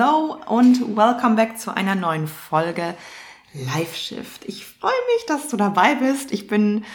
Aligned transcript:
Hello 0.00 0.38
und 0.46 0.96
welcome 0.96 1.36
back 1.36 1.58
zu 1.58 1.76
einer 1.76 1.94
neuen 1.94 2.26
Folge 2.26 2.94
Live 3.52 3.94
Shift. 3.94 4.46
Ich 4.46 4.64
freue 4.64 4.92
mich, 5.14 5.26
dass 5.26 5.48
du 5.48 5.58
dabei 5.58 5.94
bist. 5.94 6.32
Ich 6.32 6.46
bin 6.46 6.86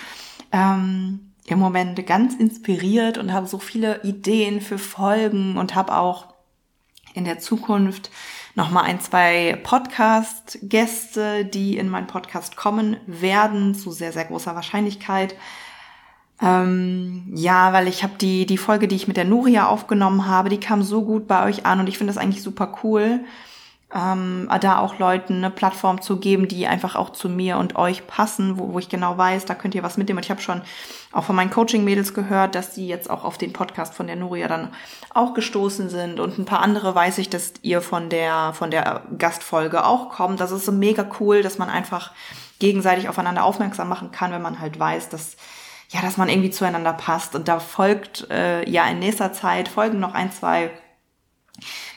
ähm, 0.51 1.31
im 1.45 1.59
Moment 1.59 2.03
ganz 2.07 2.33
inspiriert 2.33 3.19
und 3.19 3.31
habe 3.31 3.45
so 3.45 3.59
viele 3.59 4.01
Ideen 4.01 4.59
für 4.59 4.79
Folgen 4.79 5.57
und 5.57 5.75
habe 5.75 5.95
auch 5.95 6.33
in 7.13 7.25
der 7.25 7.37
Zukunft 7.37 8.09
noch 8.55 8.71
mal 8.71 8.81
ein, 8.81 8.99
zwei 8.99 9.55
Podcast-Gäste, 9.61 11.45
die 11.45 11.77
in 11.77 11.89
meinen 11.89 12.07
Podcast 12.07 12.55
kommen 12.55 12.97
werden, 13.05 13.75
zu 13.75 13.91
sehr, 13.91 14.13
sehr 14.13 14.25
großer 14.25 14.55
Wahrscheinlichkeit. 14.55 15.35
Ähm, 16.41 17.31
ja, 17.33 17.71
weil 17.71 17.87
ich 17.87 18.03
habe 18.03 18.13
die, 18.19 18.45
die 18.45 18.57
Folge, 18.57 18.87
die 18.87 18.95
ich 18.95 19.07
mit 19.07 19.17
der 19.17 19.25
Nuria 19.25 19.67
aufgenommen 19.67 20.27
habe, 20.27 20.49
die 20.49 20.59
kam 20.59 20.83
so 20.83 21.03
gut 21.03 21.27
bei 21.27 21.45
euch 21.45 21.65
an 21.65 21.79
und 21.79 21.87
ich 21.87 21.97
finde 21.97 22.13
das 22.13 22.21
eigentlich 22.21 22.43
super 22.43 22.77
cool, 22.83 23.21
ähm, 23.93 24.49
da 24.59 24.79
auch 24.79 24.99
Leuten 24.99 25.35
eine 25.35 25.49
Plattform 25.49 26.01
zu 26.01 26.17
geben, 26.17 26.49
die 26.49 26.67
einfach 26.67 26.97
auch 26.97 27.11
zu 27.11 27.29
mir 27.29 27.57
und 27.57 27.77
euch 27.77 28.05
passen, 28.07 28.59
wo, 28.59 28.73
wo 28.73 28.79
ich 28.79 28.89
genau 28.89 29.17
weiß, 29.17 29.45
da 29.45 29.55
könnt 29.55 29.73
ihr 29.75 29.83
was 29.83 29.95
mitnehmen. 29.95 30.17
Und 30.17 30.25
ich 30.25 30.31
habe 30.31 30.41
schon 30.41 30.61
auch 31.13 31.23
von 31.23 31.35
meinen 31.37 31.51
Coaching-Mädels 31.51 32.13
gehört, 32.13 32.55
dass 32.55 32.73
die 32.73 32.87
jetzt 32.87 33.09
auch 33.09 33.23
auf 33.23 33.37
den 33.37 33.53
Podcast 33.53 33.93
von 33.93 34.07
der 34.07 34.17
Nuria 34.17 34.49
dann 34.49 34.73
auch 35.13 35.33
gestoßen 35.33 35.89
sind 35.89 36.19
und 36.19 36.37
ein 36.37 36.45
paar 36.45 36.59
andere 36.59 36.93
weiß 36.93 37.19
ich, 37.19 37.29
dass 37.29 37.53
ihr 37.61 37.81
von 37.81 38.09
der, 38.09 38.51
von 38.53 38.71
der 38.71 39.03
Gastfolge 39.17 39.85
auch 39.85 40.09
kommt. 40.09 40.41
Das 40.41 40.51
ist 40.51 40.65
so 40.65 40.73
mega 40.73 41.05
cool, 41.21 41.41
dass 41.41 41.57
man 41.57 41.69
einfach 41.69 42.11
gegenseitig 42.59 43.07
aufeinander 43.07 43.45
aufmerksam 43.45 43.87
machen 43.87 44.11
kann, 44.11 44.31
wenn 44.33 44.41
man 44.41 44.59
halt 44.59 44.77
weiß, 44.77 45.07
dass 45.07 45.37
ja, 45.95 46.01
dass 46.01 46.17
man 46.17 46.27
irgendwie 46.27 46.49
zueinander 46.49 46.93
passt. 46.93 47.35
Und 47.35 47.47
da 47.47 47.59
folgt 47.59 48.29
äh, 48.29 48.69
ja 48.69 48.85
in 48.87 48.99
nächster 48.99 49.31
Zeit 49.31 49.69
folgen 49.69 49.99
noch 49.99 50.13
ein, 50.13 50.31
zwei 50.31 50.71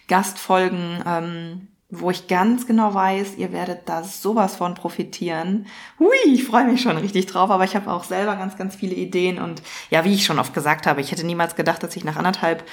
Gastfolgen, 0.06 1.02
ähm, 1.04 1.68
wo 1.90 2.10
ich 2.10 2.28
ganz 2.28 2.66
genau 2.66 2.94
weiß, 2.94 3.36
ihr 3.38 3.50
werdet 3.50 3.88
da 3.88 4.04
sowas 4.04 4.54
von 4.54 4.74
profitieren. 4.74 5.66
Hui, 5.98 6.14
ich 6.26 6.44
freue 6.44 6.64
mich 6.64 6.80
schon 6.80 6.96
richtig 6.96 7.26
drauf, 7.26 7.50
aber 7.50 7.64
ich 7.64 7.74
habe 7.74 7.90
auch 7.90 8.04
selber 8.04 8.36
ganz, 8.36 8.56
ganz 8.56 8.76
viele 8.76 8.94
Ideen 8.94 9.38
und 9.40 9.62
ja, 9.90 10.04
wie 10.04 10.14
ich 10.14 10.24
schon 10.24 10.38
oft 10.38 10.54
gesagt 10.54 10.86
habe, 10.86 11.00
ich 11.00 11.10
hätte 11.10 11.26
niemals 11.26 11.56
gedacht, 11.56 11.82
dass 11.82 11.96
ich 11.96 12.04
nach 12.04 12.16
anderthalb 12.16 12.64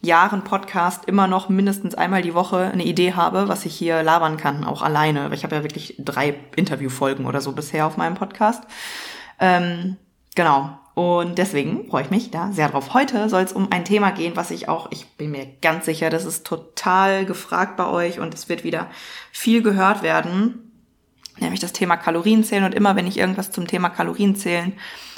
Jahren 0.00 0.44
Podcast 0.44 1.04
immer 1.04 1.26
noch 1.26 1.50
mindestens 1.50 1.94
einmal 1.94 2.22
die 2.22 2.32
Woche 2.32 2.70
eine 2.72 2.84
Idee 2.84 3.12
habe, 3.12 3.48
was 3.48 3.66
ich 3.66 3.74
hier 3.74 4.02
labern 4.02 4.38
kann, 4.38 4.64
auch 4.64 4.80
alleine. 4.80 5.30
Ich 5.34 5.42
habe 5.44 5.56
ja 5.56 5.62
wirklich 5.62 5.96
drei 5.98 6.36
Interviewfolgen 6.56 7.26
oder 7.26 7.42
so 7.42 7.52
bisher 7.52 7.86
auf 7.86 7.98
meinem 7.98 8.14
Podcast. 8.14 8.62
Ähm, 9.40 9.96
Genau. 10.40 10.70
Und 10.94 11.36
deswegen 11.36 11.86
freue 11.90 12.04
ich 12.04 12.10
mich 12.10 12.30
da 12.30 12.50
sehr 12.50 12.70
drauf. 12.70 12.94
Heute 12.94 13.28
soll 13.28 13.42
es 13.42 13.52
um 13.52 13.70
ein 13.70 13.84
Thema 13.84 14.10
gehen, 14.10 14.36
was 14.36 14.50
ich 14.50 14.70
auch, 14.70 14.90
ich 14.90 15.06
bin 15.18 15.32
mir 15.32 15.46
ganz 15.60 15.84
sicher, 15.84 16.08
das 16.08 16.24
ist 16.24 16.46
total 16.46 17.26
gefragt 17.26 17.76
bei 17.76 17.86
euch 17.86 18.20
und 18.20 18.32
es 18.32 18.48
wird 18.48 18.64
wieder 18.64 18.86
viel 19.32 19.62
gehört 19.62 20.02
werden, 20.02 20.72
nämlich 21.38 21.60
das 21.60 21.74
Thema 21.74 21.98
Kalorienzählen. 21.98 22.64
Und 22.64 22.74
immer 22.74 22.96
wenn 22.96 23.06
ich 23.06 23.18
irgendwas 23.18 23.50
zum 23.50 23.66
Thema 23.66 23.90
Kalorienzählen 23.90 24.72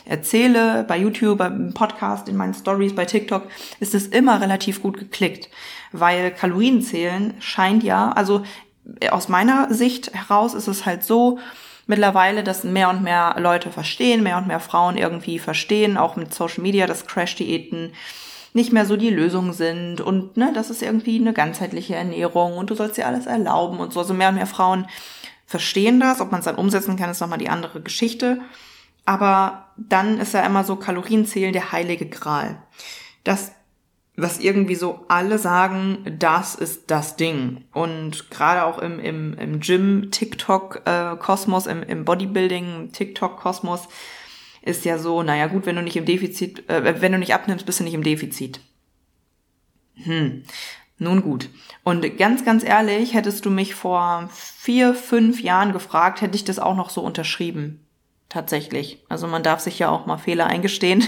erzähle, 0.07 0.83
bei 0.89 0.99
YouTube, 0.99 1.39
beim 1.39 1.73
Podcast, 1.73 2.29
in 2.29 2.37
meinen 2.37 2.55
Stories, 2.55 2.97
bei 2.97 3.05
TikTok, 3.05 3.45
ist 3.79 3.95
es 3.95 4.09
immer 4.09 4.41
relativ 4.41 4.83
gut 4.83 4.99
geklickt, 4.99 5.51
weil 5.93 6.33
Kalorienzählen 6.33 7.35
scheint 7.39 7.85
ja, 7.85 8.11
also 8.11 8.43
aus 9.13 9.29
meiner 9.29 9.73
Sicht 9.73 10.13
heraus 10.13 10.55
ist 10.55 10.67
es 10.67 10.85
halt 10.85 11.05
so, 11.05 11.39
mittlerweile, 11.87 12.43
dass 12.43 12.65
mehr 12.65 12.91
und 12.91 13.03
mehr 13.03 13.37
Leute 13.39 13.71
verstehen, 13.71 14.23
mehr 14.23 14.39
und 14.39 14.47
mehr 14.47 14.61
Frauen 14.61 14.97
irgendwie 14.97 15.39
verstehen, 15.39 15.97
auch 15.97 16.17
mit 16.17 16.33
Social 16.33 16.63
Media, 16.63 16.87
dass 16.87 17.07
Crash-Diäten 17.07 17.93
nicht 18.55 18.73
mehr 18.73 18.85
so 18.85 18.97
die 18.97 19.11
Lösung 19.11 19.53
sind 19.53 20.01
und 20.01 20.37
ne, 20.37 20.53
das 20.55 20.69
ist 20.71 20.83
irgendwie 20.83 21.19
eine 21.19 21.33
ganzheitliche 21.33 21.95
Ernährung 21.95 22.59
und 22.59 22.69
du 22.69 22.75
sollst 22.75 22.99
dir 22.99 23.07
alles 23.07 23.27
erlauben 23.27 23.79
und 23.79 23.93
so. 23.93 24.01
Also 24.01 24.13
mehr 24.15 24.29
und 24.29 24.35
mehr 24.35 24.47
Frauen 24.47 24.87
verstehen 25.47 26.01
das. 26.01 26.21
Ob 26.21 26.31
man 26.31 26.41
es 26.41 26.45
dann 26.45 26.57
umsetzen 26.57 26.97
kann, 26.97 27.11
ist 27.11 27.21
nochmal 27.21 27.39
die 27.39 27.49
andere 27.49 27.81
Geschichte. 27.81 28.41
Aber 29.05 29.69
dann 29.77 30.19
ist 30.19 30.35
ja 30.35 30.45
immer 30.45 30.65
so 30.65 30.77
Kalorienzählen 30.77 31.53
der 31.53 31.73
heilige 31.73 32.07
Gral. 32.07 32.63
Das 33.25 33.53
was 34.17 34.41
irgendwie 34.41 34.75
so 34.75 35.05
alle 35.09 35.39
sagen, 35.39 36.17
das 36.19 36.55
ist 36.55 36.91
das 36.91 37.17
Ding. 37.17 37.65
Und 37.73 38.31
gerade 38.31 38.65
auch 38.65 38.79
im, 38.79 39.01
im, 39.01 39.35
im 39.39 39.61
Gym-TikTok-Kosmos, 39.61 41.67
im, 41.67 41.83
im 41.83 42.05
Bodybuilding-TikTok-Kosmos 42.05 43.89
ist 44.61 44.85
ja 44.85 44.99
so, 44.99 45.23
naja 45.23 45.47
gut, 45.47 45.65
wenn 45.67 45.77
du 45.77 45.83
nicht 45.83 45.97
im 45.97 46.05
Defizit, 46.05 46.69
äh, 46.69 47.01
wenn 47.01 47.13
du 47.13 47.19
nicht 47.19 47.35
abnimmst, 47.35 47.65
bist 47.65 47.81
du 47.81 47.85
nicht 47.85 47.95
im 47.95 48.03
Defizit. 48.03 48.61
Hm. 49.95 50.43
Nun 50.99 51.23
gut. 51.23 51.49
Und 51.83 52.19
ganz, 52.19 52.45
ganz 52.45 52.63
ehrlich, 52.63 53.15
hättest 53.15 53.45
du 53.45 53.51
mich 53.51 53.75
vor 53.75 54.31
vier, 54.33 54.95
fünf 54.95 55.41
Jahren 55.41 55.73
gefragt, 55.73 56.21
hätte 56.21 56.37
ich 56.37 56.45
das 56.45 56.61
auch 56.61 56.77
noch 56.77 56.91
so 56.91 57.01
unterschrieben 57.01 57.85
tatsächlich. 58.33 58.99
Also 59.09 59.27
man 59.27 59.43
darf 59.43 59.61
sich 59.61 59.79
ja 59.79 59.91
auch 59.91 60.07
mal 60.07 60.17
Fehler 60.17 60.47
eingestehen 60.47 61.05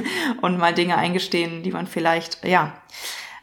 und 0.42 0.58
mal 0.58 0.74
Dinge 0.74 0.96
eingestehen, 0.96 1.62
die 1.62 1.72
man 1.72 1.86
vielleicht, 1.86 2.44
ja. 2.44 2.74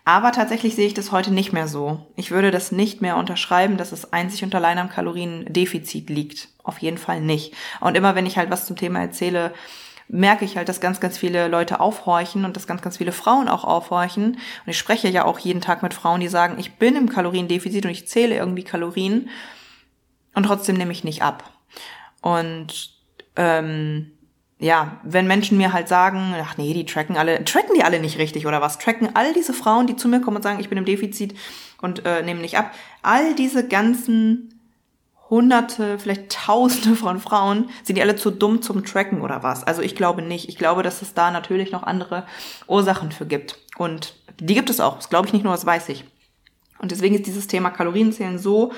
Aber 0.06 0.34
tatsächlich 0.34 0.76
sehe 0.76 0.88
ich 0.88 0.94
das 0.94 1.12
heute 1.12 1.34
nicht 1.34 1.54
mehr 1.54 1.68
so. 1.68 2.06
Ich 2.16 2.32
würde 2.32 2.52
das 2.52 2.74
nicht 2.74 3.02
mehr 3.02 3.16
unterschreiben, 3.18 3.78
dass 3.78 3.94
es 3.94 4.12
einzig 4.12 4.44
und 4.44 4.54
allein 4.54 4.78
am 4.78 4.90
Kaloriendefizit 4.90 6.10
liegt. 6.10 6.50
Auf 6.62 6.80
jeden 6.80 6.98
Fall 6.98 7.22
nicht. 7.22 7.54
Und 7.80 7.96
immer 7.96 8.14
wenn 8.14 8.26
ich 8.26 8.38
halt 8.38 8.52
was 8.52 8.66
zum 8.66 8.76
Thema 8.76 9.00
erzähle, 9.00 9.54
merke 10.10 10.44
ich 10.44 10.58
halt, 10.58 10.68
dass 10.68 10.82
ganz, 10.82 11.00
ganz 11.00 11.18
viele 11.18 11.48
Leute 11.48 11.80
aufhorchen 11.80 12.44
und 12.44 12.56
dass 12.56 12.68
ganz, 12.68 12.82
ganz 12.82 12.98
viele 12.98 13.14
Frauen 13.14 13.48
auch 13.48 13.64
aufhorchen. 13.64 14.34
Und 14.34 14.68
ich 14.68 14.78
spreche 14.78 15.08
ja 15.08 15.24
auch 15.24 15.40
jeden 15.40 15.62
Tag 15.62 15.82
mit 15.82 15.94
Frauen, 15.94 16.20
die 16.20 16.28
sagen, 16.28 16.60
ich 16.60 16.74
bin 16.74 16.98
im 16.98 17.10
Kaloriendefizit 17.10 17.86
und 17.86 17.92
ich 17.92 18.08
zähle 18.08 18.36
irgendwie 18.36 18.64
Kalorien 18.64 19.30
und 20.36 20.44
trotzdem 20.44 20.76
nehme 20.76 20.92
ich 20.92 21.06
nicht 21.06 21.22
ab. 21.22 21.50
Und 22.22 22.93
ähm, 23.36 24.12
ja, 24.60 25.00
wenn 25.04 25.28
Menschen 25.28 25.58
mir 25.58 25.74
halt 25.74 25.88
sagen, 25.88 26.34
ach 26.42 26.58
nee, 26.58 26.74
die 26.74 26.86
tracken 26.86 27.18
alle, 27.18 27.44
tracken 27.44 27.76
die 27.76 27.84
alle 27.84 28.00
nicht 28.00 28.18
richtig 28.18 28.48
oder 28.48 28.62
was? 28.62 28.80
Tracken 28.80 29.16
all 29.16 29.34
diese 29.34 29.54
Frauen, 29.54 29.88
die 29.88 29.96
zu 29.96 30.08
mir 30.08 30.22
kommen 30.22 30.38
und 30.38 30.44
sagen, 30.44 30.60
ich 30.60 30.70
bin 30.70 30.78
im 30.78 30.86
Defizit 30.86 31.36
und 31.82 32.06
äh, 32.06 32.24
nehmen 32.24 32.42
nicht 32.42 32.58
ab, 32.58 32.72
all 33.02 33.36
diese 33.36 33.68
ganzen 33.68 34.54
Hunderte, 35.30 35.98
vielleicht 36.00 36.32
Tausende 36.32 36.96
von 36.96 37.20
Frauen, 37.20 37.70
sind 37.84 37.98
die 37.98 38.02
alle 38.02 38.16
zu 38.16 38.32
dumm 38.32 38.62
zum 38.62 38.86
Tracken 38.86 39.22
oder 39.22 39.44
was? 39.44 39.64
Also 39.64 39.82
ich 39.82 39.96
glaube 39.96 40.22
nicht. 40.22 40.48
Ich 40.48 40.58
glaube, 40.58 40.84
dass 40.84 41.02
es 41.02 41.14
da 41.14 41.32
natürlich 41.32 41.72
noch 41.72 41.84
andere 41.84 42.26
Ursachen 42.68 43.12
für 43.12 43.26
gibt. 43.26 43.60
Und 43.78 44.16
die 44.40 44.54
gibt 44.54 44.70
es 44.70 44.80
auch. 44.80 44.96
Das 44.98 45.10
glaube 45.10 45.28
ich 45.28 45.34
nicht 45.34 45.44
nur, 45.44 45.54
das 45.54 45.66
weiß 45.66 45.90
ich. 45.90 46.06
Und 46.80 46.92
deswegen 46.92 47.16
ist 47.16 47.26
dieses 47.26 47.48
Thema 47.48 47.70
Kalorienzählen 47.70 48.38
so 48.38 48.74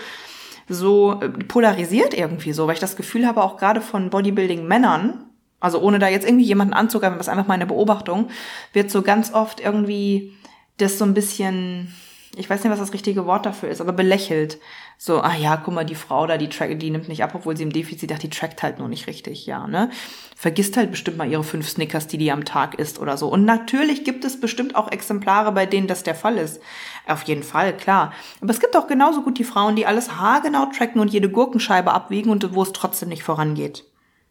so 0.68 1.20
äh, 1.22 1.30
polarisiert 1.30 2.14
irgendwie 2.14 2.54
so, 2.54 2.68
weil 2.68 2.74
ich 2.74 2.80
das 2.80 2.96
Gefühl 2.96 3.28
habe, 3.28 3.44
auch 3.44 3.58
gerade 3.58 3.82
von 3.82 4.10
Bodybuilding-Männern, 4.10 5.26
also 5.60 5.80
ohne 5.80 6.00
da 6.00 6.08
jetzt 6.08 6.26
irgendwie 6.26 6.46
jemanden 6.46 6.74
anzugreifen, 6.74 7.20
was 7.20 7.30
einfach 7.30 7.48
meine 7.48 7.66
Beobachtung, 7.66 8.30
wird 8.74 8.92
so 8.92 9.02
ganz 9.02 9.34
oft 9.34 9.60
irgendwie 9.60 10.34
das 10.78 10.98
so 10.98 11.06
ein 11.06 11.14
bisschen 11.14 11.94
ich 12.38 12.50
weiß 12.50 12.64
nicht, 12.64 12.72
was 12.72 12.80
das 12.80 12.94
richtige 12.94 13.26
Wort 13.26 13.46
dafür 13.46 13.70
ist, 13.70 13.82
aber 13.82 13.94
belächelt. 13.94 14.60
So, 14.98 15.22
ah 15.22 15.36
ja, 15.36 15.58
guck 15.58 15.74
mal, 15.74 15.86
die 15.86 15.96
Frau 15.96 16.28
da, 16.28 16.38
die 16.38 16.50
track, 16.50 16.80
die 16.80 16.90
nimmt 16.90 17.08
nicht 17.08 17.24
ab, 17.24 17.32
obwohl 17.34 17.58
sie 17.58 17.64
im 17.64 17.72
Defizit 17.72 18.12
dachte, 18.12 18.28
die 18.28 18.38
trackt 18.38 18.64
halt 18.64 18.80
nur 18.80 18.88
nicht 18.88 19.08
richtig, 19.08 19.46
ja, 19.46 19.68
ne? 19.68 19.90
Vergisst 20.36 20.78
halt 20.78 20.92
bestimmt 20.92 21.18
mal 21.18 21.30
ihre 21.30 21.44
fünf 21.44 21.70
Snickers, 21.70 22.08
die 22.08 22.18
die 22.18 22.32
am 22.32 22.46
Tag 22.46 22.76
isst 22.76 23.00
oder 23.00 23.18
so. 23.18 23.28
Und 23.28 23.46
natürlich 23.46 24.04
gibt 24.04 24.26
es 24.26 24.40
bestimmt 24.40 24.76
auch 24.76 24.92
Exemplare, 24.92 25.52
bei 25.52 25.66
denen 25.66 25.88
das 25.88 26.04
der 26.04 26.16
Fall 26.16 26.38
ist. 26.38 26.62
Auf 27.08 27.24
jeden 27.24 27.44
Fall, 27.44 27.76
klar. 27.76 28.14
Aber 28.42 28.52
es 28.52 28.60
gibt 28.60 28.76
auch 28.76 28.88
genauso 28.88 29.22
gut 29.22 29.38
die 29.38 29.44
Frauen, 29.44 29.76
die 29.76 29.86
alles 29.86 30.18
haargenau 30.18 30.68
tracken 30.68 31.02
und 31.02 31.12
jede 31.12 31.30
Gurkenscheibe 31.30 31.94
abwiegen 31.94 32.30
und 32.30 32.54
wo 32.54 32.64
es 32.64 32.74
trotzdem 32.74 33.10
nicht 33.10 33.24
vorangeht. 33.24 33.86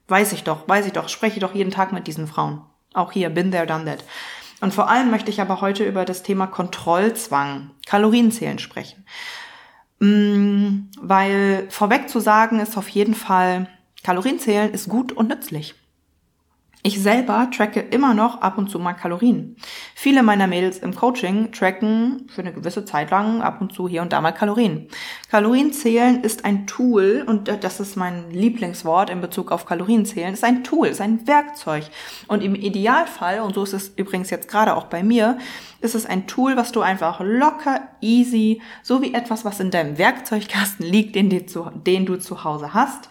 Weiß 0.09 0.33
ich 0.33 0.45
doch, 0.45 0.69
weiß 0.69 0.87
ich 0.87 0.93
doch, 0.93 1.09
spreche 1.09 1.41
doch 1.41 1.55
jeden 1.55 1.71
Tag 1.71 1.93
mit 1.93 2.07
diesen 2.07 2.27
Frauen. 2.27 2.63
Auch 2.93 3.13
hier, 3.13 3.31
been 3.31 3.51
there, 3.51 3.67
done 3.67 3.85
that. 3.87 4.05
Und 4.61 4.73
vor 4.73 4.89
allem 4.89 5.11
möchte 5.11 5.31
ich 5.31 5.41
aber 5.41 5.61
heute 5.61 5.85
über 5.85 6.05
das 6.05 6.23
Thema 6.23 6.47
Kontrollzwang, 6.47 7.71
Kalorienzählen 7.87 8.59
sprechen. 8.59 9.05
Mm, 10.01 10.91
weil 11.01 11.67
vorweg 11.71 12.09
zu 12.09 12.21
sagen 12.21 12.61
ist 12.61 12.77
auf 12.77 12.89
jeden 12.89 13.15
Fall, 13.15 13.69
Kalorienzählen 14.03 14.73
ist 14.73 14.89
gut 14.89 15.13
und 15.13 15.29
nützlich. 15.29 15.75
Ich 16.87 17.03
selber 17.03 17.49
tracke 17.51 17.81
immer 17.81 18.13
noch 18.13 18.43
ab 18.43 18.59
und 18.59 18.69
zu 18.69 18.79
mal 18.79 18.93
Kalorien. 18.93 19.57
Viele 19.95 20.23
meiner 20.23 20.47
Mädels 20.47 20.77
im 20.77 20.95
Coaching 20.95 21.51
tracken 21.51 22.27
für 22.29 22.43
eine 22.43 22.53
gewisse 22.53 22.85
Zeit 22.85 23.11
lang 23.11 23.41
ab 23.41 23.63
und 23.63 23.73
zu 23.73 23.89
hier 23.89 24.03
und 24.03 24.13
da 24.13 24.21
mal 24.21 24.33
Kalorien. 24.33 24.89
Kalorienzählen 25.31 26.23
ist 26.23 26.45
ein 26.45 26.67
Tool 26.67 27.25
und 27.27 27.49
das 27.65 27.81
ist 27.81 27.97
mein 27.97 28.31
Lieblingswort 28.31 29.09
in 29.09 29.23
Bezug 29.23 29.51
auf 29.51 29.65
Kalorienzählen, 29.65 30.35
ist 30.35 30.45
ein 30.45 30.63
Tool, 30.63 30.89
ist 30.89 31.01
ein 31.01 31.27
Werkzeug. 31.27 31.85
Und 32.29 32.43
im 32.43 32.55
Idealfall, 32.55 33.41
und 33.41 33.55
so 33.55 33.63
ist 33.63 33.73
es 33.73 33.89
übrigens 33.97 34.29
jetzt 34.29 34.49
gerade 34.49 34.77
auch 34.77 34.85
bei 34.85 35.03
mir, 35.03 35.39
ist 35.81 35.95
es 35.95 36.05
ein 36.05 36.27
Tool, 36.27 36.59
was 36.59 36.71
du 36.71 36.83
einfach 36.83 37.21
locker, 37.21 37.81
easy, 38.03 38.61
so 38.83 39.01
wie 39.01 39.15
etwas, 39.15 39.47
was 39.47 39.59
in 39.59 39.71
deinem 39.71 39.97
Werkzeugkasten 39.97 40.85
liegt, 40.85 41.17
den, 41.17 41.31
den 41.31 42.05
du 42.05 42.17
zu 42.19 42.45
Hause 42.45 42.75
hast, 42.75 43.09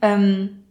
ähm, 0.00 0.63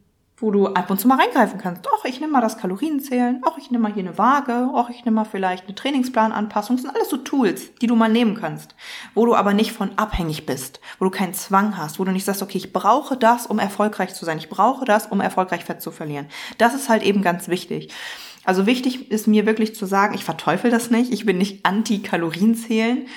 wo 0.43 0.51
du 0.51 0.67
ab 0.67 0.89
und 0.89 0.99
zu 0.99 1.07
mal 1.07 1.17
reingreifen 1.17 1.57
kannst. 1.57 1.87
Och, 1.87 2.03
ich 2.03 2.19
nehme 2.19 2.33
mal 2.33 2.41
das 2.41 2.57
Kalorienzählen, 2.57 3.41
och, 3.45 3.57
ich 3.57 3.71
nehme 3.71 3.83
mal 3.83 3.93
hier 3.93 4.03
eine 4.03 4.17
Waage, 4.17 4.69
och, 4.73 4.89
ich 4.89 5.05
nehme 5.05 5.15
mal 5.15 5.25
vielleicht 5.25 5.65
eine 5.65 5.75
Trainingsplananpassung. 5.75 6.75
Das 6.75 6.83
sind 6.83 6.93
alles 6.93 7.09
so 7.09 7.15
Tools, 7.15 7.73
die 7.81 7.87
du 7.87 7.95
mal 7.95 8.09
nehmen 8.09 8.35
kannst, 8.35 8.75
wo 9.15 9.25
du 9.25 9.35
aber 9.35 9.53
nicht 9.53 9.71
von 9.71 9.97
abhängig 9.97 10.45
bist, 10.45 10.81
wo 10.99 11.05
du 11.05 11.11
keinen 11.11 11.33
Zwang 11.33 11.77
hast, 11.77 11.97
wo 11.97 12.03
du 12.03 12.11
nicht 12.11 12.25
sagst, 12.25 12.41
okay, 12.41 12.57
ich 12.57 12.73
brauche 12.73 13.15
das, 13.15 13.47
um 13.47 13.57
erfolgreich 13.57 14.13
zu 14.13 14.25
sein, 14.25 14.37
ich 14.37 14.49
brauche 14.49 14.83
das, 14.83 15.07
um 15.07 15.21
erfolgreich 15.21 15.63
Fett 15.63 15.81
zu 15.81 15.91
verlieren. 15.91 16.27
Das 16.57 16.75
ist 16.75 16.89
halt 16.89 17.03
eben 17.03 17.21
ganz 17.21 17.47
wichtig. 17.47 17.93
Also 18.43 18.65
wichtig 18.65 19.09
ist 19.11 19.27
mir 19.27 19.45
wirklich 19.45 19.73
zu 19.75 19.85
sagen, 19.85 20.13
ich 20.13 20.25
verteufel 20.25 20.69
das 20.69 20.91
nicht, 20.91 21.13
ich 21.13 21.25
bin 21.25 21.37
nicht 21.37 21.65
anti-Kalorienzählen. 21.65 23.07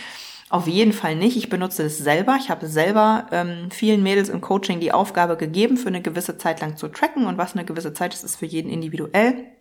Auf 0.48 0.68
jeden 0.68 0.92
Fall 0.92 1.16
nicht. 1.16 1.36
Ich 1.36 1.48
benutze 1.48 1.82
es 1.82 1.98
selber. 1.98 2.36
Ich 2.40 2.50
habe 2.50 2.68
selber 2.68 3.26
ähm, 3.32 3.68
vielen 3.70 4.02
Mädels 4.02 4.28
im 4.28 4.40
Coaching 4.40 4.78
die 4.78 4.92
Aufgabe 4.92 5.36
gegeben, 5.36 5.76
für 5.76 5.88
eine 5.88 6.02
gewisse 6.02 6.38
Zeit 6.38 6.60
lang 6.60 6.76
zu 6.76 6.88
tracken. 6.88 7.26
Und 7.26 7.36
was 7.36 7.54
eine 7.54 7.64
gewisse 7.64 7.92
Zeit 7.92 8.14
ist, 8.14 8.22
ist 8.22 8.36
für 8.36 8.46
jeden 8.46 8.70
individuell 8.70 9.55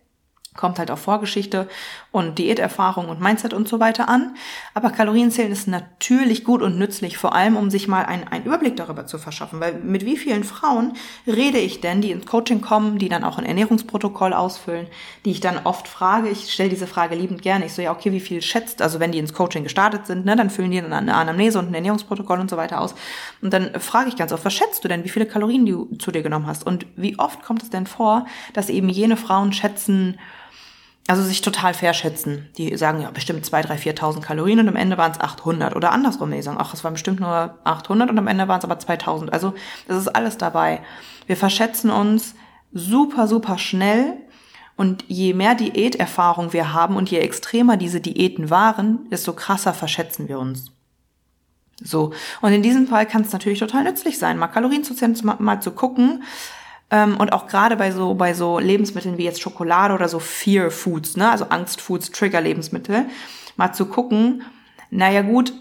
kommt 0.56 0.78
halt 0.78 0.90
auf 0.90 1.00
Vorgeschichte 1.00 1.68
und 2.12 2.38
Diäterfahrung 2.38 3.08
und 3.08 3.20
Mindset 3.20 3.52
und 3.52 3.68
so 3.68 3.78
weiter 3.78 4.08
an. 4.08 4.36
Aber 4.74 4.90
Kalorienzählen 4.90 5.52
ist 5.52 5.68
natürlich 5.68 6.44
gut 6.44 6.62
und 6.62 6.78
nützlich, 6.78 7.18
vor 7.18 7.34
allem 7.34 7.56
um 7.56 7.70
sich 7.70 7.88
mal 7.88 8.06
einen, 8.06 8.26
Überblick 8.44 8.76
darüber 8.76 9.06
zu 9.06 9.18
verschaffen. 9.18 9.60
Weil 9.60 9.74
mit 9.74 10.04
wie 10.04 10.16
vielen 10.16 10.44
Frauen 10.44 10.94
rede 11.26 11.58
ich 11.58 11.80
denn, 11.80 12.00
die 12.00 12.10
ins 12.10 12.26
Coaching 12.26 12.60
kommen, 12.60 12.98
die 12.98 13.08
dann 13.08 13.24
auch 13.24 13.38
ein 13.38 13.44
Ernährungsprotokoll 13.44 14.32
ausfüllen, 14.32 14.86
die 15.24 15.30
ich 15.30 15.40
dann 15.40 15.60
oft 15.64 15.88
frage, 15.88 16.28
ich 16.28 16.52
stelle 16.52 16.70
diese 16.70 16.86
Frage 16.86 17.14
liebend 17.14 17.42
gerne, 17.42 17.66
ich 17.66 17.72
so, 17.72 17.82
ja, 17.82 17.92
okay, 17.92 18.12
wie 18.12 18.20
viel 18.20 18.40
schätzt, 18.42 18.82
also 18.82 19.00
wenn 19.00 19.12
die 19.12 19.18
ins 19.18 19.34
Coaching 19.34 19.64
gestartet 19.64 20.06
sind, 20.06 20.24
ne, 20.24 20.36
dann 20.36 20.50
füllen 20.50 20.70
die 20.70 20.80
dann 20.80 20.92
eine 20.92 21.14
Anamnese 21.14 21.58
und 21.58 21.68
ein 21.68 21.74
Ernährungsprotokoll 21.74 22.40
und 22.40 22.50
so 22.50 22.56
weiter 22.56 22.80
aus. 22.80 22.94
Und 23.42 23.52
dann 23.52 23.78
frage 23.80 24.08
ich 24.08 24.16
ganz 24.16 24.32
oft, 24.32 24.44
was 24.44 24.54
schätzt 24.54 24.84
du 24.84 24.88
denn, 24.88 25.04
wie 25.04 25.08
viele 25.08 25.26
Kalorien 25.26 25.66
du 25.66 25.86
zu 25.98 26.10
dir 26.10 26.22
genommen 26.22 26.46
hast? 26.46 26.66
Und 26.66 26.86
wie 26.96 27.18
oft 27.18 27.42
kommt 27.42 27.62
es 27.62 27.70
denn 27.70 27.86
vor, 27.86 28.26
dass 28.52 28.68
eben 28.68 28.88
jene 28.88 29.16
Frauen 29.16 29.52
schätzen, 29.52 30.18
also 31.08 31.22
sich 31.22 31.40
total 31.40 31.74
fair 31.74 31.94
schätzen. 31.94 32.48
Die 32.58 32.76
sagen 32.76 33.00
ja 33.00 33.10
bestimmt 33.10 33.46
2, 33.46 33.62
3, 33.62 33.76
4.000 33.76 34.20
Kalorien 34.20 34.60
und 34.60 34.68
am 34.68 34.76
Ende 34.76 34.98
waren 34.98 35.12
es 35.12 35.20
800 35.20 35.76
oder 35.76 35.92
andersrum. 35.92 36.30
Die 36.30 36.42
sagen, 36.42 36.58
ach, 36.60 36.74
es 36.74 36.82
waren 36.82 36.94
bestimmt 36.94 37.20
nur 37.20 37.58
800 37.64 38.10
und 38.10 38.18
am 38.18 38.26
Ende 38.26 38.48
waren 38.48 38.58
es 38.58 38.64
aber 38.64 38.76
2.000. 38.76 39.30
Also 39.30 39.54
das 39.86 39.98
ist 39.98 40.08
alles 40.08 40.36
dabei. 40.38 40.80
Wir 41.26 41.36
verschätzen 41.36 41.90
uns 41.90 42.34
super, 42.72 43.28
super 43.28 43.58
schnell 43.58 44.14
und 44.76 45.04
je 45.08 45.32
mehr 45.32 45.54
Diäterfahrung 45.54 46.52
wir 46.52 46.72
haben 46.72 46.96
und 46.96 47.10
je 47.10 47.18
extremer 47.18 47.76
diese 47.76 48.00
Diäten 48.00 48.50
waren, 48.50 49.08
desto 49.10 49.32
krasser 49.32 49.74
verschätzen 49.74 50.28
wir 50.28 50.38
uns. 50.38 50.72
So. 51.82 52.12
Und 52.40 52.52
in 52.52 52.62
diesem 52.62 52.86
Fall 52.86 53.06
kann 53.06 53.22
es 53.22 53.32
natürlich 53.32 53.58
total 53.58 53.84
nützlich 53.84 54.18
sein, 54.18 54.38
mal 54.38 54.48
Kalorien 54.48 54.84
zu 54.84 54.94
zählen, 54.94 55.16
mal 55.38 55.60
zu 55.60 55.70
gucken, 55.70 56.24
und 56.88 57.32
auch 57.32 57.48
gerade 57.48 57.74
bei 57.74 57.90
so, 57.90 58.14
bei 58.14 58.32
so 58.32 58.60
Lebensmitteln 58.60 59.18
wie 59.18 59.24
jetzt 59.24 59.40
Schokolade 59.40 59.92
oder 59.92 60.08
so 60.08 60.20
Fear 60.20 60.70
Foods, 60.70 61.16
ne, 61.16 61.28
also 61.28 61.46
Angstfoods, 61.48 62.12
Trigger-Lebensmittel, 62.12 63.06
mal 63.56 63.72
zu 63.72 63.86
gucken, 63.86 64.44
naja 64.90 65.22
gut, 65.22 65.52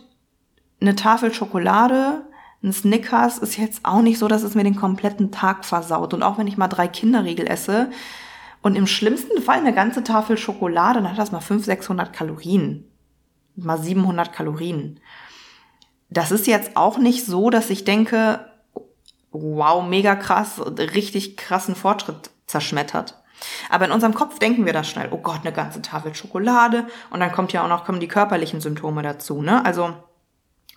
eine 0.79 0.95
Tafel 0.95 1.33
Schokolade, 1.33 2.25
ein 2.65 2.73
Snickers 2.73 3.37
ist 3.37 3.57
jetzt 3.57 3.81
auch 3.83 4.01
nicht 4.01 4.17
so, 4.17 4.27
dass 4.27 4.43
es 4.43 4.55
mir 4.55 4.63
den 4.63 4.75
kompletten 4.75 5.31
Tag 5.31 5.65
versaut. 5.65 6.13
Und 6.13 6.23
auch 6.23 6.37
wenn 6.37 6.47
ich 6.47 6.57
mal 6.57 6.67
drei 6.67 6.87
Kinderriegel 6.87 7.47
esse 7.47 7.91
und 8.61 8.75
im 8.75 8.87
schlimmsten 8.87 9.41
Fall 9.41 9.59
eine 9.59 9.73
ganze 9.73 10.03
Tafel 10.03 10.37
Schokolade, 10.37 11.01
dann 11.01 11.11
hat 11.11 11.19
das 11.19 11.31
mal 11.31 11.41
500, 11.41 11.65
600 11.65 12.13
Kalorien. 12.13 12.85
Mal 13.55 13.77
700 13.77 14.33
Kalorien. 14.33 14.99
Das 16.09 16.31
ist 16.31 16.47
jetzt 16.47 16.75
auch 16.75 16.97
nicht 16.97 17.25
so, 17.25 17.49
dass 17.49 17.69
ich 17.69 17.83
denke, 17.83 18.45
wow, 19.41 19.85
mega 19.85 20.15
krass, 20.15 20.61
richtig 20.77 21.37
krassen 21.37 21.75
Fortschritt 21.75 22.29
zerschmettert. 22.47 23.15
Aber 23.69 23.85
in 23.85 23.91
unserem 23.91 24.13
Kopf 24.13 24.39
denken 24.39 24.65
wir 24.65 24.73
da 24.73 24.83
schnell, 24.83 25.09
oh 25.11 25.17
Gott, 25.17 25.41
eine 25.41 25.51
ganze 25.51 25.81
Tafel 25.81 26.15
Schokolade 26.15 26.85
und 27.09 27.19
dann 27.19 27.31
kommt 27.31 27.53
ja 27.53 27.63
auch 27.63 27.69
noch 27.69 27.85
kommen 27.85 27.99
die 27.99 28.07
körperlichen 28.07 28.61
Symptome 28.61 29.01
dazu, 29.01 29.41
ne? 29.41 29.65
Also 29.65 29.93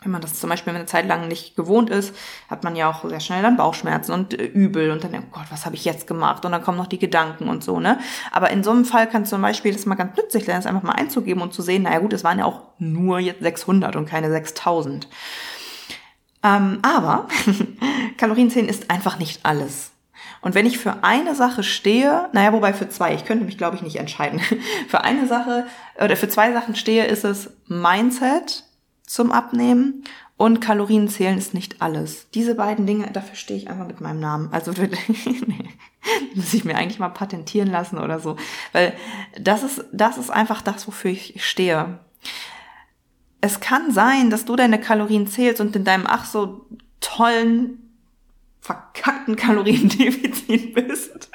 wenn 0.03 0.13
man 0.13 0.21
das 0.21 0.35
zum 0.35 0.49
Beispiel 0.49 0.75
eine 0.75 0.87
Zeit 0.87 1.09
lang 1.09 1.27
nicht 1.27 1.57
gewohnt 1.57 1.91
ist, 1.91 2.15
hat 2.49 2.63
man 2.63 2.77
ja 2.77 2.89
auch 2.89 3.09
sehr 3.09 3.19
schnell 3.19 3.43
dann 3.43 3.57
Bauchschmerzen 3.57 4.13
und 4.13 4.39
äh, 4.39 4.45
übel 4.45 4.93
und 4.93 5.03
dann, 5.03 5.13
oh 5.15 5.31
Gott, 5.33 5.47
was 5.51 5.67
habe 5.67 5.75
ich 5.75 5.85
jetzt 5.85 6.07
gemacht? 6.07 6.45
Und 6.45 6.53
dann 6.53 6.63
kommen 6.63 6.79
noch 6.79 6.87
die 6.87 7.01
Gedanken 7.01 7.49
und 7.49 7.65
so, 7.65 7.81
ne? 7.81 7.99
Aber 8.31 8.51
in 8.51 8.63
so 8.63 8.71
einem 8.71 8.85
Fall 8.85 9.09
kann 9.09 9.27
zum 9.27 9.43
Beispiel 9.43 9.73
das 9.73 9.87
mal 9.87 9.97
ganz 9.97 10.17
nützlich 10.17 10.45
sein, 10.45 10.57
das 10.57 10.67
einfach 10.67 10.85
mal 10.85 10.93
einzugeben 10.93 11.43
und 11.43 11.53
zu 11.53 11.63
sehen, 11.63 11.83
naja 11.83 11.99
gut, 11.99 12.13
es 12.13 12.23
waren 12.23 12.39
ja 12.39 12.45
auch 12.45 12.63
nur 12.79 13.19
jetzt 13.19 13.43
600 13.43 13.97
und 13.97 14.07
keine 14.07 14.31
6000. 14.31 15.09
Ähm, 16.43 16.79
aber 16.83 17.29
Kalorienzählen 18.17 18.69
ist 18.69 18.91
einfach 18.91 19.19
nicht 19.19 19.45
alles. 19.45 19.91
Und 20.41 20.55
wenn 20.55 20.67
ich 20.67 20.79
für 20.79 21.03
eine 21.03 21.35
Sache 21.35 21.63
stehe, 21.63 22.29
naja, 22.33 22.53
wobei 22.53 22.73
für 22.73 22.89
zwei, 22.89 23.15
ich 23.15 23.25
könnte 23.25 23.45
mich, 23.45 23.59
glaube 23.59 23.77
ich, 23.77 23.83
nicht 23.83 23.97
entscheiden. 23.97 24.41
für 24.89 25.03
eine 25.03 25.27
Sache 25.27 25.67
oder 26.03 26.17
für 26.17 26.29
zwei 26.29 26.53
Sachen 26.53 26.77
stehe, 26.77 27.07
ist 27.07 27.25
es 27.25 27.51
Mindset 27.67 28.65
zum 29.05 29.33
Abnehmen 29.33 30.05
und 30.37 30.61
Kalorienzählen 30.61 31.37
ist 31.37 31.55
nicht 31.55 31.83
alles. 31.83 32.31
Diese 32.31 32.55
beiden 32.55 32.87
Dinge, 32.87 33.11
dafür 33.13 33.35
stehe 33.35 33.59
ich 33.59 33.69
einfach 33.69 33.87
mit 33.87 34.01
meinem 34.01 34.21
Namen. 34.21 34.49
Also 34.53 34.73
nee, 34.73 35.71
muss 36.35 36.55
ich 36.55 36.65
mir 36.65 36.77
eigentlich 36.77 37.01
mal 37.01 37.09
patentieren 37.09 37.71
lassen 37.71 37.99
oder 37.99 38.21
so. 38.21 38.37
Weil 38.73 38.95
das 39.41 39.65
ist, 39.65 39.85
das 39.93 40.19
ist 40.19 40.31
einfach 40.31 40.63
das, 40.63 40.87
wofür 40.87 41.11
ich 41.11 41.45
stehe 41.45 41.99
es 43.41 43.61
kann 43.61 43.93
sein, 43.93 44.31
dass 44.31 44.45
du 44.45 44.57
deine 44.57 44.81
Kalorien 44.81 45.27
zählst 45.27 45.61
und 45.61 45.75
in 45.77 45.85
deinem 45.85 46.07
ach 46.07 46.25
so 46.25 46.67
tollen, 47.01 47.95
verkackten 48.61 49.37
Kaloriendefizit 49.37 50.75
bist 50.89 51.31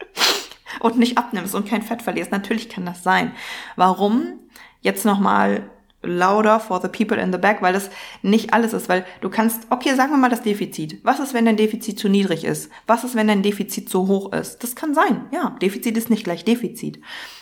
und 0.79 0.97
nicht 0.99 1.17
abnimmst 1.17 1.55
und 1.55 1.67
kein 1.67 1.81
Fett 1.81 2.01
verlierst. 2.01 2.31
Natürlich 2.31 2.69
kann 2.69 2.85
das 2.85 3.03
sein. 3.03 3.31
Warum? 3.75 4.39
Jetzt 4.81 5.05
nochmal 5.05 5.69
louder 6.03 6.59
for 6.59 6.81
the 6.81 6.87
people 6.87 7.17
in 7.17 7.31
the 7.31 7.37
back, 7.37 7.61
weil 7.61 7.73
das 7.73 7.89
nicht 8.21 8.53
alles 8.53 8.73
ist, 8.73 8.89
weil 8.89 9.05
du 9.21 9.29
kannst, 9.29 9.67
okay, 9.69 9.95
sagen 9.95 10.11
wir 10.11 10.17
mal 10.17 10.29
das 10.29 10.41
Defizit. 10.41 10.99
Was 11.03 11.19
ist, 11.19 11.33
wenn 11.33 11.45
dein 11.45 11.57
Defizit 11.57 11.97
zu 11.97 12.09
niedrig 12.09 12.43
ist? 12.43 12.69
Was 12.87 13.03
ist, 13.03 13.15
wenn 13.15 13.27
dein 13.27 13.41
Defizit 13.41 13.89
zu 13.89 14.07
hoch 14.07 14.33
ist? 14.33 14.63
Das 14.63 14.75
kann 14.75 14.93
sein, 14.93 15.25
ja. 15.31 15.55
Defizit 15.61 15.97
ist 15.97 16.09
nicht 16.09 16.23
gleich 16.23 16.45
Defizit. 16.45 16.99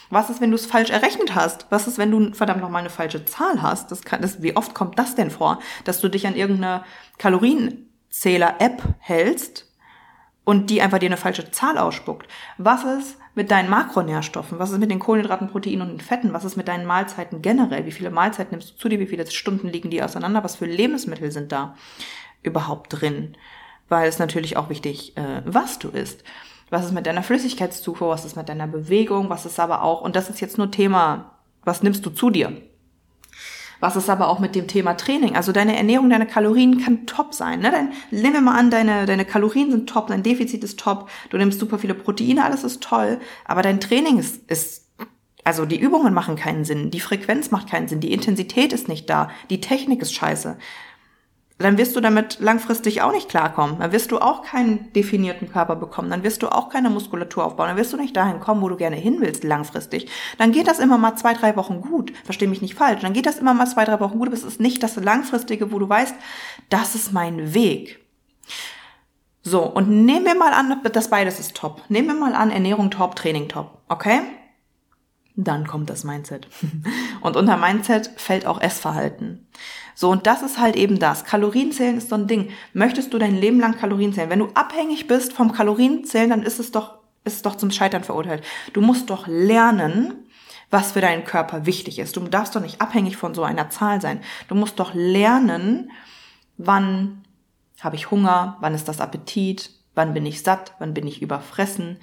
Was 0.10 0.30
ist, 0.30 0.42
wenn 0.42 0.52
du 0.52 0.56
es 0.56 0.66
falsch 0.66 0.90
errechnet 0.90 1.36
hast? 1.36 1.68
Was 1.70 1.88
ist, 1.88 1.98
wenn 1.98 2.12
du 2.12 2.34
verdammt 2.34 2.62
nochmal 2.62 2.82
eine 2.82 2.90
falsche 2.90 3.26
Zahl 3.26 3.62
hast? 3.62 3.92
Das 3.92 4.04
kann, 4.04 4.22
das, 4.22 4.42
wie 4.42 4.56
oft 4.56 4.74
kommt 4.74 5.00
das 5.00 5.16
denn 5.16 5.32
vor, 5.32 5.60
dass 5.86 6.02
du 6.02 6.10
dich 6.10 6.28
an 6.28 6.36
irgendeine 6.36 6.84
Kalorienzähler-App 7.18 8.84
hältst 9.00 9.72
und 10.44 10.70
die 10.70 10.82
einfach 10.82 11.00
dir 11.00 11.08
eine 11.08 11.18
falsche 11.18 11.50
Zahl 11.52 11.78
ausspuckt? 11.78 12.28
Was 12.58 12.84
ist 12.84 13.18
mit 13.36 13.52
deinen 13.52 13.70
Makronährstoffen? 13.70 14.60
Was 14.60 14.72
ist 14.72 14.80
mit 14.80 14.92
den 14.92 15.00
Kohlenhydraten, 15.00 15.48
Proteinen 15.48 15.82
und 15.82 15.90
den 15.90 16.00
Fetten? 16.00 16.34
Was 16.34 16.46
ist 16.46 16.58
mit 16.58 16.68
deinen 16.68 16.86
Mahlzeiten 16.86 17.42
generell? 17.42 17.86
Wie 17.86 17.92
viele 17.92 18.10
Mahlzeiten 18.10 18.52
nimmst 18.52 18.72
du 18.72 18.78
zu 18.78 18.90
dir? 18.90 19.00
Wie 19.00 19.08
viele 19.08 19.30
Stunden 19.30 19.70
liegen 19.70 19.90
die 19.90 20.04
auseinander? 20.04 20.44
Was 20.44 20.58
für 20.58 20.66
Lebensmittel 20.66 21.32
sind 21.32 21.52
da 21.52 21.76
überhaupt 22.44 23.02
drin? 23.02 23.38
Weil 23.90 24.08
es 24.08 24.20
natürlich 24.20 24.58
auch 24.58 24.70
wichtig, 24.70 25.18
äh, 25.18 25.42
was 25.46 25.80
du 25.80 25.90
isst. 25.90 26.24
Was 26.70 26.86
ist 26.86 26.94
mit 26.94 27.06
deiner 27.06 27.24
Flüssigkeitszufuhr? 27.24 28.10
Was 28.10 28.26
ist 28.26 28.38
mit 28.38 28.50
deiner 28.50 28.68
Bewegung? 28.68 29.30
Was 29.30 29.46
ist 29.46 29.60
aber 29.60 29.84
auch, 29.84 30.02
und 30.02 30.16
das 30.16 30.30
ist 30.30 30.42
jetzt 30.42 30.58
nur 30.58 30.72
Thema, 30.72 31.38
was 31.64 31.84
nimmst 31.84 32.06
du 32.06 32.10
zu 32.10 32.30
dir? 32.30 32.62
Was 33.82 33.98
ist 33.98 34.10
aber 34.10 34.30
auch 34.30 34.40
mit 34.40 34.56
dem 34.56 34.68
Thema 34.68 34.94
Training? 34.94 35.36
Also 35.36 35.52
deine 35.52 35.76
Ernährung, 35.76 36.10
deine 36.10 36.28
Kalorien 36.28 36.82
kann 36.82 37.06
top 37.06 37.34
sein. 37.34 37.60
Ne? 37.60 37.72
Dann 37.72 37.92
nimm 38.12 38.32
mir 38.32 38.42
mal 38.42 38.58
an, 38.58 38.72
deine, 38.72 39.06
deine 39.06 39.26
Kalorien 39.26 39.72
sind 39.72 39.90
top, 39.90 40.08
dein 40.08 40.24
Defizit 40.24 40.64
ist 40.64 40.80
top, 40.80 41.10
du 41.30 41.38
nimmst 41.38 41.60
super 41.60 41.80
viele 41.80 41.96
Proteine, 41.96 42.46
alles 42.46 42.64
ist 42.64 42.82
toll, 42.82 43.20
aber 43.44 43.62
dein 43.62 43.82
Training 43.82 44.20
ist, 44.20 44.50
ist 44.50 44.88
also 45.44 45.66
die 45.66 45.80
Übungen 45.80 46.14
machen 46.14 46.36
keinen 46.36 46.64
Sinn, 46.64 46.92
die 46.92 47.00
Frequenz 47.00 47.50
macht 47.50 47.70
keinen 47.70 47.88
Sinn, 47.88 48.00
die 48.00 48.14
Intensität 48.14 48.72
ist 48.74 48.88
nicht 48.88 49.10
da, 49.10 49.30
die 49.50 49.60
Technik 49.60 50.02
ist 50.02 50.14
scheiße 50.14 50.58
dann 51.62 51.78
wirst 51.78 51.96
du 51.96 52.02
damit 52.02 52.40
langfristig 52.40 53.02
auch 53.02 53.12
nicht 53.12 53.30
klarkommen. 53.30 53.80
Dann 53.80 53.92
wirst 53.92 54.12
du 54.12 54.20
auch 54.20 54.44
keinen 54.44 54.92
definierten 54.94 55.52
Körper 55.52 55.76
bekommen. 55.76 56.10
Dann 56.10 56.24
wirst 56.24 56.44
du 56.44 56.48
auch 56.48 56.70
keine 56.70 56.90
Muskulatur 56.90 57.46
aufbauen. 57.46 57.68
Dann 57.68 57.78
wirst 57.78 57.94
du 57.94 57.98
nicht 57.98 58.16
dahin 58.16 58.40
kommen, 58.40 58.62
wo 58.62 58.70
du 58.70 58.76
gerne 58.76 58.96
hin 58.96 59.18
willst, 59.20 59.44
langfristig. 59.44 60.10
Dann 60.38 60.52
geht 60.52 60.68
das 60.68 60.80
immer 60.80 60.98
mal 60.98 61.16
zwei, 61.16 61.34
drei 61.34 61.56
Wochen 61.56 61.82
gut. 61.82 62.14
Versteh 62.24 62.48
mich 62.48 62.62
nicht 62.62 62.76
falsch. 62.76 63.02
Dann 63.02 63.14
geht 63.14 63.26
das 63.26 63.40
immer 63.40 63.54
mal 63.54 63.68
zwei, 63.68 63.86
drei 63.86 64.00
Wochen 64.00 64.18
gut, 64.18 64.28
aber 64.28 64.38
es 64.38 64.44
ist 64.44 64.60
nicht 64.60 64.82
das 64.84 64.96
Langfristige, 64.96 65.72
wo 65.72 65.80
du 65.80 65.88
weißt, 65.88 66.16
das 66.70 66.96
ist 66.96 67.12
mein 67.12 67.54
Weg. 67.54 68.00
So, 69.44 69.64
und 69.64 69.90
nehmen 69.90 70.26
wir 70.26 70.36
mal 70.36 70.54
an, 70.54 70.82
das 70.94 71.10
beides 71.10 71.40
ist 71.40 71.56
top. 71.56 71.82
Nehmen 71.90 72.08
wir 72.10 72.16
mal 72.16 72.36
an, 72.36 72.52
Ernährung 72.52 72.92
top, 72.92 73.16
Training 73.16 73.50
top. 73.50 73.80
Okay? 73.90 74.22
Dann 75.44 75.66
kommt 75.66 75.90
das 75.90 76.04
Mindset. 76.04 76.48
Und 77.22 77.36
unter 77.36 77.58
Mindset 77.58 78.12
fällt 78.18 78.46
auch 78.46 78.62
Essverhalten. 78.62 79.48
So, 79.96 80.10
und 80.10 80.26
das 80.26 80.42
ist 80.42 80.60
halt 80.60 80.76
eben 80.76 81.00
das. 81.00 81.26
Kalorienzählen 81.26 81.98
ist 81.98 82.10
so 82.10 82.16
ein 82.16 82.28
Ding. 82.28 82.50
Möchtest 82.74 83.14
du 83.14 83.18
dein 83.18 83.36
Leben 83.36 83.60
lang 83.60 83.78
Kalorien 83.78 84.14
zählen? 84.14 84.30
Wenn 84.30 84.40
du 84.40 84.50
abhängig 84.54 85.08
bist 85.08 85.34
vom 85.34 85.52
Kalorienzählen, 85.52 86.30
dann 86.30 86.44
ist 86.44 86.60
es 86.60 86.72
doch, 86.72 87.00
ist 87.24 87.36
es 87.36 87.42
doch 87.42 87.56
zum 87.56 87.72
Scheitern 87.72 88.04
verurteilt. 88.04 88.44
Du 88.74 88.82
musst 88.82 89.10
doch 89.10 89.28
lernen, 89.28 90.26
was 90.70 90.94
für 90.94 91.02
deinen 91.02 91.26
Körper 91.26 91.66
wichtig 91.66 92.00
ist. 92.00 92.16
Du 92.16 92.22
darfst 92.22 92.56
doch 92.56 92.62
nicht 92.62 92.82
abhängig 92.82 93.18
von 93.18 93.36
so 93.36 93.44
einer 93.44 93.70
Zahl 93.70 94.00
sein. 94.00 94.22
Du 94.48 94.56
musst 94.56 94.80
doch 94.80 94.94
lernen, 94.94 95.92
wann 96.58 97.24
habe 97.82 97.96
ich 97.96 98.12
Hunger, 98.12 98.58
wann 98.62 98.74
ist 98.74 98.88
das 98.88 99.02
Appetit, 99.02 99.72
wann 99.94 100.14
bin 100.14 100.26
ich 100.26 100.42
satt, 100.42 100.74
wann 100.80 100.94
bin 100.94 101.06
ich 101.06 101.22
überfressen, 101.22 101.98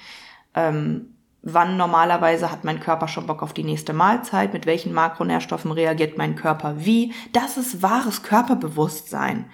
ähm, 0.54 1.14
wann 1.54 1.76
normalerweise 1.76 2.50
hat 2.50 2.64
mein 2.64 2.80
Körper 2.80 3.08
schon 3.08 3.26
Bock 3.26 3.42
auf 3.42 3.52
die 3.52 3.64
nächste 3.64 3.92
Mahlzeit, 3.92 4.52
mit 4.52 4.66
welchen 4.66 4.92
Makronährstoffen 4.92 5.72
reagiert 5.72 6.18
mein 6.18 6.36
Körper 6.36 6.74
wie. 6.78 7.12
Das 7.32 7.56
ist 7.56 7.82
wahres 7.82 8.22
Körperbewusstsein. 8.22 9.46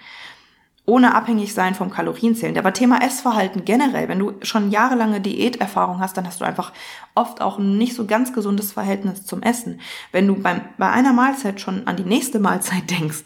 Ohne 0.87 1.15
abhängig 1.15 1.53
sein 1.53 1.73
vom 1.73 1.89
Kalorienzählen. 1.89 2.57
Aber 2.59 2.71
Thema 2.71 3.01
Essverhalten 3.01 3.65
generell, 3.65 4.07
wenn 4.07 4.19
du 4.19 4.33
schon 4.43 4.69
jahrelange 4.69 5.19
Diäterfahrung 5.19 5.99
hast, 5.99 6.15
dann 6.15 6.27
hast 6.27 6.41
du 6.41 6.45
einfach 6.45 6.73
oft 7.15 7.41
auch 7.41 7.57
ein 7.57 7.79
nicht 7.79 7.95
so 7.95 8.05
ganz 8.05 8.33
gesundes 8.33 8.73
Verhältnis 8.73 9.25
zum 9.25 9.41
Essen. 9.41 9.81
Wenn 10.11 10.27
du 10.27 10.35
beim, 10.35 10.61
bei 10.77 10.91
einer 10.91 11.11
Mahlzeit 11.11 11.59
schon 11.59 11.87
an 11.87 11.95
die 11.97 12.03
nächste 12.03 12.39
Mahlzeit 12.39 12.89
denkst, 12.91 13.23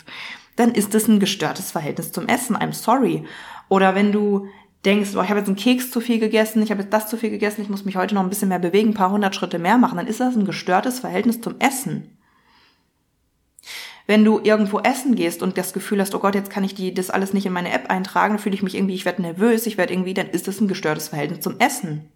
dann 0.56 0.72
ist 0.72 0.96
es 0.96 1.08
ein 1.08 1.20
gestörtes 1.20 1.72
Verhältnis 1.72 2.14
zum 2.14 2.28
Essen. 2.28 2.56
I'm 2.56 2.74
sorry. 2.74 3.26
Oder 3.68 3.94
wenn 3.94 4.12
du 4.12 4.48
denkst, 4.86 5.12
oh, 5.16 5.22
ich 5.22 5.30
habe 5.30 5.40
jetzt 5.40 5.48
einen 5.48 5.56
Keks 5.56 5.92
zu 5.92 6.00
viel 6.00 6.20
gegessen, 6.20 6.62
ich 6.62 6.72
habe 6.72 6.82
jetzt 6.82 6.94
das 6.94 7.10
zu 7.10 7.18
viel 7.18 7.30
gegessen, 7.30 7.62
ich 7.62 7.70
muss 7.70 7.86
mich 7.86 7.98
heute 7.98 8.16
noch 8.16 8.24
ein 8.24 8.30
bisschen 8.30 8.50
mehr 8.50 8.60
bewegen, 8.60 8.90
ein 8.90 8.94
paar 8.94 9.12
hundert 9.12 9.36
Schritte 9.36 9.60
mehr 9.60 9.78
machen, 9.78 9.98
dann 9.98 10.08
ist 10.08 10.20
das 10.20 10.36
ein 10.36 10.46
gestörtes 10.46 11.00
Verhältnis 11.00 11.42
zum 11.42 11.60
Essen. 11.60 12.18
Wenn 14.08 14.26
du 14.26 14.40
irgendwo 14.42 14.80
essen 14.80 15.16
gehst 15.16 15.44
und 15.44 15.58
das 15.58 15.74
Gefühl 15.74 16.02
hast, 16.02 16.16
oh 16.16 16.20
Gott, 16.20 16.34
jetzt 16.34 16.50
kann 16.50 16.64
ich 16.64 16.74
die, 16.74 16.94
das 16.94 17.12
alles 17.12 17.34
nicht 17.34 17.46
in 17.46 17.54
meine 17.54 17.72
App 17.72 17.92
eintragen, 17.92 18.40
fühle 18.40 18.56
ich 18.56 18.64
mich 18.64 18.76
irgendwie, 18.76 18.96
ich 18.96 19.06
werde 19.06 19.22
nervös, 19.22 19.68
ich 19.68 19.78
werde 19.78 19.94
irgendwie, 19.94 20.16
dann 20.16 20.30
ist 20.30 20.48
das 20.48 20.60
ein 20.62 20.68
gestörtes 20.68 21.10
Verhältnis 21.10 21.42
zum 21.42 21.60
Essen. 21.60 22.12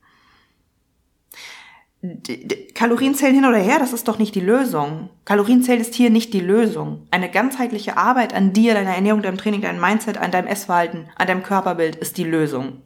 Kalorienzählen 2.74 3.34
hin 3.34 3.46
oder 3.46 3.58
her, 3.58 3.80
das 3.80 3.94
ist 3.94 4.10
doch 4.10 4.20
nicht 4.20 4.36
die 4.36 4.42
Lösung. 4.42 5.10
Kalorienzählen 5.24 5.80
ist 5.80 5.96
hier 5.96 6.10
nicht 6.10 6.34
die 6.34 6.42
Lösung. 6.42 7.08
Eine 7.12 7.32
ganzheitliche 7.32 7.96
Arbeit 7.96 8.34
an 8.34 8.52
dir, 8.52 8.74
deiner 8.74 8.94
Ernährung, 8.94 9.22
deinem 9.22 9.38
Training, 9.38 9.62
deinem 9.62 9.80
Mindset, 9.80 10.18
an 10.18 10.32
deinem 10.32 10.48
Essverhalten, 10.48 11.08
an 11.16 11.28
deinem 11.28 11.44
Körperbild 11.44 11.96
ist 11.96 12.18
die 12.18 12.26
Lösung. 12.26 12.82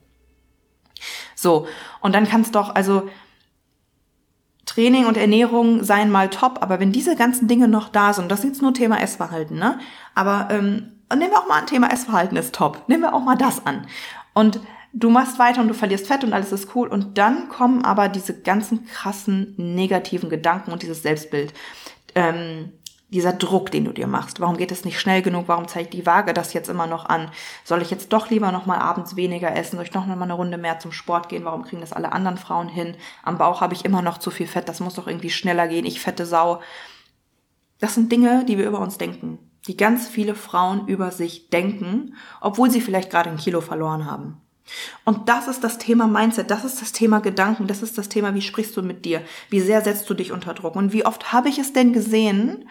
So, 1.33 1.67
und 2.01 2.13
dann 2.13 2.27
kannst 2.27 2.53
doch, 2.53 2.75
also 2.75 3.09
Training 4.67 5.07
und 5.07 5.17
Ernährung 5.17 5.83
seien 5.83 6.11
mal 6.11 6.29
top, 6.29 6.59
aber 6.61 6.79
wenn 6.79 6.91
diese 6.91 7.15
ganzen 7.15 7.47
Dinge 7.47 7.67
noch 7.67 7.89
da 7.89 8.13
sind, 8.13 8.31
das 8.31 8.39
ist 8.39 8.45
jetzt 8.45 8.61
nur 8.61 8.75
Thema 8.75 9.01
Essverhalten, 9.01 9.57
ne? 9.57 9.79
Aber 10.13 10.49
ähm, 10.51 10.91
nehmen 11.11 11.31
wir 11.31 11.39
auch 11.39 11.47
mal 11.47 11.61
ein 11.61 11.67
Thema 11.67 11.91
Essverhalten 11.91 12.37
ist 12.37 12.53
top. 12.53 12.83
Nehmen 12.87 13.01
wir 13.01 13.15
auch 13.15 13.23
mal 13.23 13.37
das 13.37 13.65
an. 13.65 13.87
Und 14.33 14.59
du 14.97 15.09
machst 15.09 15.39
weiter 15.39 15.61
und 15.61 15.67
du 15.67 15.73
verlierst 15.73 16.07
Fett 16.07 16.23
und 16.23 16.33
alles 16.33 16.51
ist 16.51 16.75
cool. 16.75 16.87
Und 16.87 17.17
dann 17.17 17.49
kommen 17.49 17.85
aber 17.85 18.09
diese 18.09 18.39
ganzen 18.39 18.85
krassen 18.87 19.53
negativen 19.57 20.29
Gedanken 20.29 20.71
und 20.71 20.81
dieses 20.81 21.03
Selbstbild. 21.03 21.53
Ähm, 22.15 22.73
dieser 23.09 23.31
Druck, 23.31 23.71
den 23.71 23.85
du 23.85 23.93
dir 23.93 24.07
machst. 24.07 24.41
Warum 24.41 24.57
geht 24.57 24.71
es 24.71 24.83
nicht 24.83 24.99
schnell 24.99 25.21
genug? 25.21 25.47
Warum 25.47 25.69
zeigt 25.69 25.93
die 25.93 26.05
Waage 26.05 26.33
das 26.33 26.51
jetzt 26.51 26.67
immer 26.67 26.87
noch 26.87 27.05
an? 27.05 27.31
Soll 27.63 27.81
ich 27.81 27.89
jetzt 27.89 28.11
doch 28.11 28.29
lieber 28.29 28.51
noch 28.51 28.65
mal 28.65 28.79
abends 28.79 29.15
weniger 29.15 29.55
essen? 29.55 29.77
Soll 29.77 29.85
ich 29.85 29.93
noch 29.93 30.05
mal 30.05 30.21
eine 30.21 30.33
Runde 30.33 30.57
mehr 30.57 30.79
zum 30.79 30.91
Sport 30.91 31.29
gehen? 31.29 31.45
Warum 31.45 31.63
kriegen 31.63 31.79
das 31.79 31.93
alle 31.93 32.11
anderen 32.11 32.37
Frauen 32.37 32.67
hin? 32.67 32.97
Am 33.23 33.37
Bauch 33.37 33.61
habe 33.61 33.73
ich 33.73 33.85
immer 33.85 34.01
noch 34.01 34.17
zu 34.17 34.29
viel 34.29 34.47
Fett. 34.47 34.67
Das 34.67 34.81
muss 34.81 34.95
doch 34.95 35.07
irgendwie 35.07 35.29
schneller 35.29 35.69
gehen. 35.69 35.85
Ich 35.85 36.01
fette 36.01 36.25
Sau. 36.25 36.61
Das 37.79 37.95
sind 37.95 38.11
Dinge, 38.11 38.43
die 38.43 38.57
wir 38.57 38.67
über 38.67 38.79
uns 38.79 38.97
denken. 38.97 39.39
Die 39.67 39.77
ganz 39.77 40.09
viele 40.09 40.35
Frauen 40.35 40.87
über 40.87 41.11
sich 41.11 41.49
denken, 41.49 42.15
obwohl 42.41 42.69
sie 42.71 42.81
vielleicht 42.81 43.09
gerade 43.09 43.29
ein 43.29 43.37
Kilo 43.37 43.61
verloren 43.61 44.05
haben. 44.05 44.41
Und 45.05 45.29
das 45.29 45.47
ist 45.47 45.63
das 45.63 45.77
Thema 45.77 46.07
Mindset, 46.07 46.51
das 46.51 46.65
ist 46.65 46.81
das 46.81 46.91
Thema 46.91 47.19
Gedanken, 47.19 47.67
das 47.67 47.81
ist 47.81 47.97
das 47.97 48.09
Thema, 48.09 48.33
wie 48.35 48.41
sprichst 48.41 48.75
du 48.75 48.81
mit 48.81 49.05
dir, 49.05 49.21
wie 49.49 49.61
sehr 49.61 49.81
setzt 49.81 50.09
du 50.09 50.13
dich 50.13 50.31
unter 50.31 50.53
Druck? 50.53 50.75
Und 50.75 50.93
wie 50.93 51.05
oft 51.05 51.31
habe 51.31 51.49
ich 51.49 51.57
es 51.57 51.73
denn 51.73 51.93
gesehen, 51.93 52.67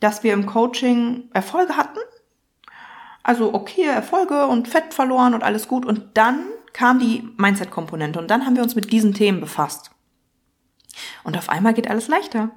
dass 0.00 0.22
wir 0.22 0.32
im 0.32 0.46
Coaching 0.46 1.28
Erfolge 1.32 1.76
hatten, 1.76 1.98
also 3.22 3.52
okay, 3.54 3.84
Erfolge 3.84 4.46
und 4.46 4.68
Fett 4.68 4.94
verloren 4.94 5.34
und 5.34 5.42
alles 5.42 5.68
gut. 5.68 5.84
Und 5.84 6.02
dann 6.14 6.46
kam 6.72 6.98
die 6.98 7.28
Mindset-Komponente. 7.36 8.18
Und 8.18 8.30
dann 8.30 8.46
haben 8.46 8.56
wir 8.56 8.62
uns 8.62 8.74
mit 8.74 8.92
diesen 8.92 9.14
Themen 9.14 9.40
befasst. 9.40 9.90
Und 11.22 11.36
auf 11.36 11.48
einmal 11.48 11.74
geht 11.74 11.88
alles 11.88 12.08
leichter. 12.08 12.50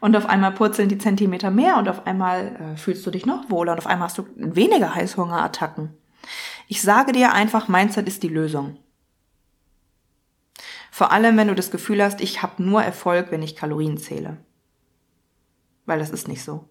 Und 0.00 0.16
auf 0.16 0.26
einmal 0.26 0.52
purzeln 0.52 0.88
die 0.88 0.98
Zentimeter 0.98 1.50
mehr. 1.50 1.76
Und 1.76 1.88
auf 1.88 2.06
einmal 2.06 2.56
äh, 2.74 2.76
fühlst 2.76 3.06
du 3.06 3.10
dich 3.10 3.26
noch 3.26 3.48
wohler. 3.50 3.72
Und 3.72 3.78
auf 3.78 3.86
einmal 3.86 4.08
hast 4.08 4.18
du 4.18 4.26
weniger 4.34 4.94
Heißhungerattacken. 4.94 5.90
Ich 6.72 6.80
sage 6.80 7.12
dir 7.12 7.34
einfach, 7.34 7.68
Mindset 7.68 8.08
ist 8.08 8.22
die 8.22 8.28
Lösung. 8.28 8.78
Vor 10.90 11.12
allem, 11.12 11.36
wenn 11.36 11.48
du 11.48 11.54
das 11.54 11.70
Gefühl 11.70 12.02
hast, 12.02 12.22
ich 12.22 12.40
habe 12.40 12.62
nur 12.62 12.82
Erfolg, 12.82 13.26
wenn 13.30 13.42
ich 13.42 13.56
Kalorien 13.56 13.98
zähle. 13.98 14.38
Weil 15.84 15.98
das 15.98 16.08
ist 16.08 16.28
nicht 16.28 16.42
so. 16.42 16.70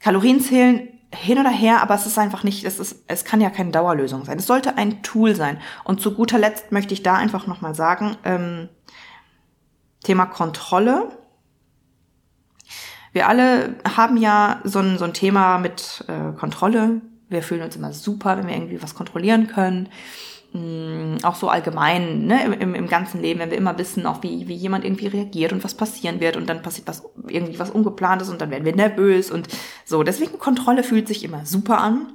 Kalorien 0.00 0.40
zählen 0.40 0.88
hin 1.14 1.38
oder 1.38 1.48
her, 1.48 1.80
aber 1.80 1.94
es 1.94 2.06
ist 2.06 2.18
einfach 2.18 2.42
nicht, 2.42 2.64
es 2.64 2.80
ist, 2.80 3.04
es 3.06 3.24
kann 3.24 3.40
ja 3.40 3.50
keine 3.50 3.70
Dauerlösung 3.70 4.24
sein. 4.24 4.38
Es 4.38 4.48
sollte 4.48 4.76
ein 4.76 5.00
Tool 5.04 5.36
sein. 5.36 5.60
Und 5.84 6.00
zu 6.00 6.16
guter 6.16 6.40
Letzt 6.40 6.72
möchte 6.72 6.92
ich 6.92 7.04
da 7.04 7.14
einfach 7.14 7.46
nochmal 7.46 7.76
sagen, 7.76 8.16
ähm, 8.24 8.68
Thema 10.02 10.26
Kontrolle. 10.26 11.16
Wir 13.12 13.28
alle 13.28 13.76
haben 13.96 14.16
ja 14.16 14.60
so 14.64 14.80
ein, 14.80 14.98
so 14.98 15.04
ein 15.04 15.14
Thema 15.14 15.58
mit 15.58 16.04
äh, 16.08 16.36
Kontrolle, 16.36 17.00
wir 17.28 17.42
fühlen 17.42 17.62
uns 17.62 17.76
immer 17.76 17.92
super, 17.92 18.36
wenn 18.36 18.46
wir 18.46 18.54
irgendwie 18.54 18.82
was 18.82 18.94
kontrollieren 18.94 19.48
können. 19.48 19.88
Mm, 20.52 21.16
auch 21.24 21.34
so 21.34 21.50
allgemein, 21.50 22.26
ne, 22.26 22.56
im, 22.58 22.74
im 22.74 22.88
ganzen 22.88 23.20
Leben, 23.20 23.38
wenn 23.40 23.50
wir 23.50 23.58
immer 23.58 23.76
wissen, 23.76 24.06
auch 24.06 24.22
wie, 24.22 24.48
wie 24.48 24.54
jemand 24.54 24.84
irgendwie 24.84 25.08
reagiert 25.08 25.52
und 25.52 25.62
was 25.62 25.74
passieren 25.74 26.20
wird 26.20 26.38
und 26.38 26.46
dann 26.46 26.62
passiert 26.62 26.88
was, 26.88 27.02
irgendwie 27.26 27.58
was 27.58 27.70
Ungeplantes 27.70 28.30
und 28.30 28.40
dann 28.40 28.50
werden 28.50 28.64
wir 28.64 28.74
nervös 28.74 29.30
und 29.30 29.48
so. 29.84 30.02
Deswegen 30.02 30.38
Kontrolle 30.38 30.82
fühlt 30.82 31.06
sich 31.06 31.22
immer 31.22 31.44
super 31.44 31.78
an 31.78 32.14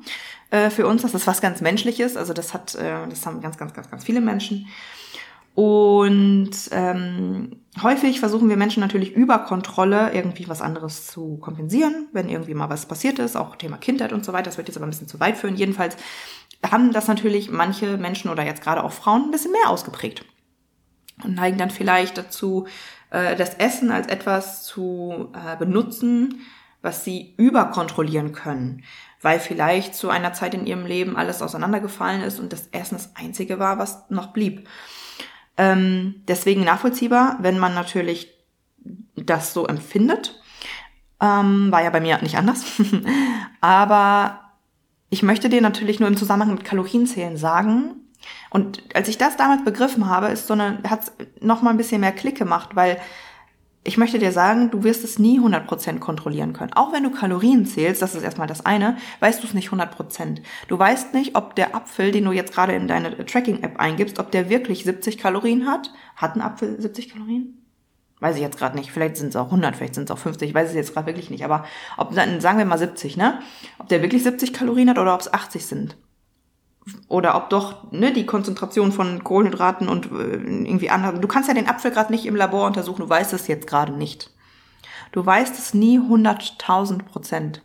äh, 0.49 0.71
für 0.71 0.87
uns. 0.87 1.03
Das 1.03 1.13
ist 1.13 1.27
was 1.27 1.41
ganz 1.41 1.61
Menschliches. 1.61 2.17
Also 2.17 2.33
das 2.33 2.55
hat, 2.55 2.73
äh, 2.73 3.07
das 3.07 3.23
haben 3.25 3.39
ganz, 3.39 3.57
ganz, 3.57 3.73
ganz, 3.75 3.91
ganz 3.91 4.03
viele 4.03 4.19
Menschen. 4.19 4.67
Und 5.55 6.51
ähm, 6.71 7.61
häufig 7.81 8.19
versuchen 8.19 8.49
wir 8.49 8.57
Menschen 8.57 8.81
natürlich 8.81 9.13
über 9.13 9.39
Kontrolle 9.39 10.11
irgendwie 10.13 10.47
was 10.47 10.61
anderes 10.61 11.05
zu 11.07 11.37
kompensieren, 11.37 12.07
wenn 12.11 12.27
irgendwie 12.27 12.55
mal 12.55 12.69
was 12.69 12.87
passiert 12.87 13.19
ist, 13.19 13.35
auch 13.35 13.55
Thema 13.55 13.77
Kindheit 13.77 14.13
und 14.13 14.25
so 14.25 14.33
weiter. 14.33 14.45
Das 14.45 14.57
wird 14.57 14.67
jetzt 14.67 14.77
aber 14.77 14.87
ein 14.87 14.89
bisschen 14.89 15.07
zu 15.07 15.19
weit 15.19 15.37
führen. 15.37 15.55
Jedenfalls 15.55 15.95
haben 16.65 16.91
das 16.91 17.07
natürlich 17.07 17.51
manche 17.51 17.97
Menschen 17.97 18.31
oder 18.31 18.43
jetzt 18.43 18.63
gerade 18.63 18.83
auch 18.83 18.91
Frauen 18.91 19.25
ein 19.25 19.31
bisschen 19.31 19.51
mehr 19.51 19.69
ausgeprägt 19.69 20.25
und 21.23 21.35
neigen 21.35 21.57
dann 21.57 21.69
vielleicht 21.69 22.17
dazu, 22.17 22.67
äh, 23.11 23.35
das 23.35 23.55
Essen 23.55 23.91
als 23.91 24.07
etwas 24.07 24.63
zu 24.63 25.31
äh, 25.33 25.55
benutzen, 25.57 26.41
was 26.81 27.03
sie 27.03 27.35
überkontrollieren 27.37 28.33
können, 28.33 28.83
weil 29.21 29.39
vielleicht 29.39 29.95
zu 29.95 30.09
einer 30.09 30.33
Zeit 30.33 30.53
in 30.53 30.65
ihrem 30.65 30.85
Leben 30.85 31.15
alles 31.15 31.41
auseinandergefallen 31.41 32.21
ist 32.21 32.39
und 32.39 32.51
das 32.51 32.67
Essen 32.71 32.95
das 32.95 33.15
Einzige 33.15 33.59
war, 33.59 33.77
was 33.77 34.09
noch 34.09 34.33
blieb. 34.33 34.67
Ähm, 35.57 36.23
deswegen 36.27 36.63
nachvollziehbar, 36.63 37.37
wenn 37.39 37.59
man 37.59 37.73
natürlich 37.73 38.29
das 39.15 39.53
so 39.53 39.65
empfindet. 39.65 40.39
Ähm, 41.21 41.71
war 41.71 41.83
ja 41.83 41.89
bei 41.89 42.01
mir 42.01 42.21
nicht 42.21 42.37
anders. 42.37 42.65
Aber 43.61 44.39
ich 45.09 45.23
möchte 45.23 45.49
dir 45.49 45.61
natürlich 45.61 45.99
nur 45.99 46.09
im 46.09 46.17
Zusammenhang 46.17 46.55
mit 46.55 46.65
Kalorienzählen 46.65 47.37
sagen, 47.37 48.03
und 48.49 48.83
als 48.95 49.07
ich 49.07 49.17
das 49.17 49.37
damals 49.37 49.63
begriffen 49.63 50.07
habe, 50.07 50.27
ist 50.27 50.47
so 50.47 50.53
eine, 50.53 50.79
hat 50.87 51.11
noch 51.41 51.61
mal 51.61 51.71
ein 51.71 51.77
bisschen 51.77 52.01
mehr 52.01 52.11
Klick 52.11 52.37
gemacht, 52.37 52.69
weil 52.75 52.99
ich 53.85 53.97
möchte 53.97 54.17
dir 54.17 54.31
sagen, 54.31 54.71
du 54.71 54.83
wirst 54.83 55.03
es 55.03 55.19
nie 55.19 55.39
100% 55.39 55.99
kontrollieren 55.99 56.53
können. 56.53 56.71
Auch 56.73 56.93
wenn 56.93 57.03
du 57.03 57.11
Kalorien 57.11 57.65
zählst, 57.65 58.01
das 58.01 58.15
ist 58.15 58.23
erstmal 58.23 58.47
das 58.47 58.65
eine, 58.65 58.97
weißt 59.19 59.43
du 59.43 59.47
es 59.47 59.53
nicht 59.53 59.69
100%. 59.69 60.41
Du 60.69 60.79
weißt 60.79 61.13
nicht, 61.13 61.35
ob 61.35 61.55
der 61.55 61.75
Apfel, 61.75 62.11
den 62.11 62.23
du 62.23 62.31
jetzt 62.31 62.53
gerade 62.53 62.73
in 62.73 62.87
deine 62.87 63.25
Tracking-App 63.25 63.79
eingibst, 63.79 64.19
ob 64.19 64.31
der 64.31 64.49
wirklich 64.49 64.85
70 64.85 65.17
Kalorien 65.17 65.67
hat. 65.67 65.91
Hat 66.15 66.35
ein 66.35 66.41
Apfel 66.41 66.79
70 66.79 67.09
Kalorien? 67.09 67.57
Weiß 68.21 68.37
ich 68.37 68.41
jetzt 68.41 68.57
gerade 68.57 68.77
nicht. 68.77 68.91
Vielleicht 68.91 69.17
sind 69.17 69.29
es 69.29 69.35
auch 69.35 69.47
100, 69.47 69.75
vielleicht 69.75 69.95
sind 69.95 70.05
es 70.05 70.11
auch 70.11 70.17
50. 70.17 70.47
Ich 70.47 70.55
weiß 70.55 70.69
es 70.69 70.75
jetzt 70.75 70.93
gerade 70.93 71.07
wirklich 71.07 71.29
nicht. 71.29 71.43
Aber 71.43 71.65
ob 71.97 72.15
dann, 72.15 72.39
sagen 72.39 72.57
wir 72.57 72.65
mal 72.65 72.77
70, 72.77 73.17
ne? 73.17 73.39
Ob 73.79 73.89
der 73.89 74.01
wirklich 74.01 74.23
70 74.23 74.53
Kalorien 74.53 74.89
hat 74.89 74.97
oder 74.97 75.13
ob 75.13 75.19
es 75.19 75.33
80 75.33 75.65
sind 75.65 75.97
oder 77.07 77.35
ob 77.35 77.49
doch 77.49 77.91
ne, 77.91 78.11
die 78.11 78.25
Konzentration 78.25 78.91
von 78.91 79.23
Kohlenhydraten 79.23 79.87
und 79.87 80.07
äh, 80.07 80.35
irgendwie 80.35 80.89
anderen. 80.89 81.21
Du 81.21 81.27
kannst 81.27 81.47
ja 81.47 81.53
den 81.53 81.67
Apfel 81.67 81.91
gerade 81.91 82.11
nicht 82.11 82.25
im 82.25 82.35
Labor 82.35 82.67
untersuchen, 82.67 83.01
du 83.01 83.09
weißt 83.09 83.33
es 83.33 83.47
jetzt 83.47 83.67
gerade 83.67 83.93
nicht. 83.93 84.31
Du 85.11 85.25
weißt 85.25 85.57
es 85.57 85.73
nie 85.73 85.99
100.000 85.99 87.03
Prozent. 87.03 87.61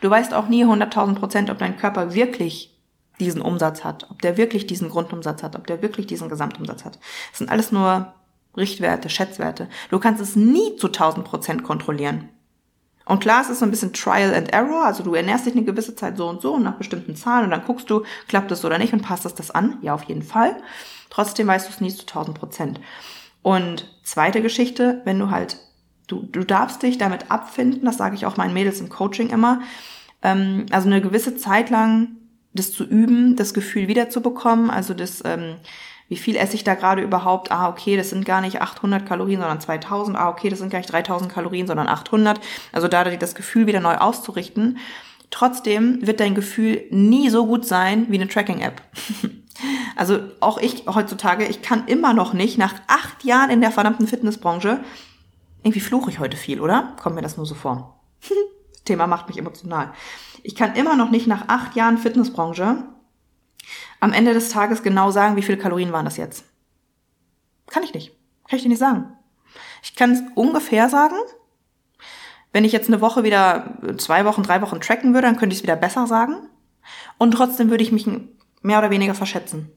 Du 0.00 0.10
weißt 0.10 0.34
auch 0.34 0.48
nie 0.48 0.64
100.000 0.64 1.14
Prozent, 1.14 1.50
ob 1.50 1.58
dein 1.58 1.76
Körper 1.76 2.14
wirklich 2.14 2.78
diesen 3.20 3.40
Umsatz 3.40 3.84
hat, 3.84 4.10
ob 4.10 4.22
der 4.22 4.36
wirklich 4.36 4.66
diesen 4.66 4.88
Grundumsatz 4.88 5.42
hat, 5.42 5.56
ob 5.56 5.66
der 5.66 5.82
wirklich 5.82 6.06
diesen 6.06 6.28
Gesamtumsatz 6.28 6.84
hat. 6.84 6.98
Das 7.30 7.38
sind 7.38 7.50
alles 7.50 7.72
nur 7.72 8.12
Richtwerte, 8.56 9.08
Schätzwerte. 9.08 9.68
Du 9.90 9.98
kannst 9.98 10.22
es 10.22 10.36
nie 10.36 10.76
zu 10.76 10.88
1000 10.88 11.24
Prozent 11.24 11.62
kontrollieren. 11.64 12.28
Und 13.06 13.20
klar, 13.20 13.42
es 13.42 13.50
ist 13.50 13.58
so 13.58 13.66
ein 13.66 13.70
bisschen 13.70 13.92
Trial 13.92 14.34
and 14.34 14.52
Error, 14.52 14.84
also 14.84 15.02
du 15.02 15.14
ernährst 15.14 15.46
dich 15.46 15.54
eine 15.54 15.64
gewisse 15.64 15.94
Zeit 15.94 16.16
so 16.16 16.26
und 16.28 16.40
so 16.40 16.54
und 16.54 16.62
nach 16.62 16.76
bestimmten 16.76 17.16
Zahlen 17.16 17.44
und 17.44 17.50
dann 17.50 17.64
guckst 17.64 17.90
du, 17.90 18.02
klappt 18.28 18.50
es 18.50 18.64
oder 18.64 18.78
nicht 18.78 18.92
und 18.92 19.02
passt 19.02 19.26
es 19.26 19.34
das 19.34 19.50
an? 19.50 19.78
Ja, 19.82 19.94
auf 19.94 20.04
jeden 20.04 20.22
Fall. 20.22 20.56
Trotzdem 21.10 21.46
weißt 21.46 21.68
du 21.68 21.72
es 21.72 21.80
nie 21.80 21.94
zu 21.94 22.02
1000 22.02 22.38
Prozent. 22.38 22.80
Und 23.42 23.94
zweite 24.02 24.40
Geschichte, 24.40 25.02
wenn 25.04 25.18
du 25.18 25.30
halt, 25.30 25.58
du, 26.06 26.22
du 26.22 26.44
darfst 26.44 26.82
dich 26.82 26.96
damit 26.96 27.30
abfinden, 27.30 27.84
das 27.84 27.98
sage 27.98 28.14
ich 28.14 28.24
auch 28.24 28.38
meinen 28.38 28.54
Mädels 28.54 28.80
im 28.80 28.88
Coaching 28.88 29.28
immer, 29.28 29.60
ähm, 30.22 30.64
also 30.70 30.88
eine 30.88 31.02
gewisse 31.02 31.36
Zeit 31.36 31.68
lang 31.68 32.08
das 32.54 32.72
zu 32.72 32.84
üben, 32.84 33.36
das 33.36 33.52
Gefühl 33.52 33.88
wiederzubekommen, 33.88 34.70
also 34.70 34.94
das, 34.94 35.22
ähm, 35.24 35.56
wie 36.08 36.16
viel 36.16 36.36
esse 36.36 36.54
ich 36.54 36.64
da 36.64 36.74
gerade 36.74 37.02
überhaupt? 37.02 37.50
Ah, 37.50 37.68
okay, 37.68 37.96
das 37.96 38.10
sind 38.10 38.24
gar 38.24 38.40
nicht 38.40 38.60
800 38.60 39.06
Kalorien, 39.06 39.40
sondern 39.40 39.60
2000. 39.60 40.16
Ah, 40.16 40.28
okay, 40.28 40.50
das 40.50 40.58
sind 40.58 40.70
gar 40.70 40.78
nicht 40.78 40.92
3000 40.92 41.32
Kalorien, 41.32 41.66
sondern 41.66 41.88
800. 41.88 42.40
Also 42.72 42.88
da 42.88 43.04
das 43.04 43.34
Gefühl 43.34 43.66
wieder 43.66 43.80
neu 43.80 43.96
auszurichten. 43.96 44.78
Trotzdem 45.30 46.06
wird 46.06 46.20
dein 46.20 46.34
Gefühl 46.34 46.84
nie 46.90 47.30
so 47.30 47.46
gut 47.46 47.64
sein 47.66 48.06
wie 48.10 48.16
eine 48.16 48.28
Tracking-App. 48.28 48.82
also 49.96 50.20
auch 50.40 50.58
ich 50.58 50.84
heutzutage, 50.86 51.46
ich 51.46 51.62
kann 51.62 51.86
immer 51.86 52.12
noch 52.12 52.34
nicht, 52.34 52.58
nach 52.58 52.74
acht 52.86 53.24
Jahren 53.24 53.50
in 53.50 53.60
der 53.60 53.72
verdammten 53.72 54.06
Fitnessbranche, 54.06 54.80
irgendwie 55.62 55.80
fluche 55.80 56.10
ich 56.10 56.18
heute 56.18 56.36
viel, 56.36 56.60
oder? 56.60 56.94
Kommt 57.02 57.16
mir 57.16 57.22
das 57.22 57.38
nur 57.38 57.46
so 57.46 57.54
vor. 57.54 57.98
Thema 58.84 59.06
macht 59.06 59.28
mich 59.28 59.38
emotional. 59.38 59.92
Ich 60.42 60.54
kann 60.54 60.76
immer 60.76 60.94
noch 60.94 61.10
nicht 61.10 61.26
nach 61.26 61.48
acht 61.48 61.74
Jahren 61.74 61.96
Fitnessbranche 61.96 62.84
am 64.00 64.12
Ende 64.12 64.34
des 64.34 64.48
Tages 64.50 64.82
genau 64.82 65.10
sagen, 65.10 65.36
wie 65.36 65.42
viele 65.42 65.58
Kalorien 65.58 65.92
waren 65.92 66.04
das 66.04 66.16
jetzt. 66.16 66.44
Kann 67.68 67.82
ich 67.82 67.94
nicht. 67.94 68.12
Kann 68.48 68.56
ich 68.56 68.62
dir 68.62 68.68
nicht 68.68 68.78
sagen. 68.78 69.12
Ich 69.82 69.94
kann 69.94 70.12
es 70.12 70.22
ungefähr 70.34 70.88
sagen. 70.88 71.16
Wenn 72.52 72.64
ich 72.64 72.72
jetzt 72.72 72.88
eine 72.88 73.00
Woche 73.00 73.24
wieder, 73.24 73.78
zwei 73.98 74.24
Wochen, 74.24 74.42
drei 74.42 74.62
Wochen 74.62 74.80
tracken 74.80 75.14
würde, 75.14 75.26
dann 75.26 75.36
könnte 75.36 75.54
ich 75.54 75.60
es 75.60 75.62
wieder 75.62 75.76
besser 75.76 76.06
sagen. 76.06 76.36
Und 77.18 77.32
trotzdem 77.32 77.70
würde 77.70 77.82
ich 77.82 77.92
mich 77.92 78.06
mehr 78.62 78.78
oder 78.78 78.90
weniger 78.90 79.14
verschätzen. 79.14 79.70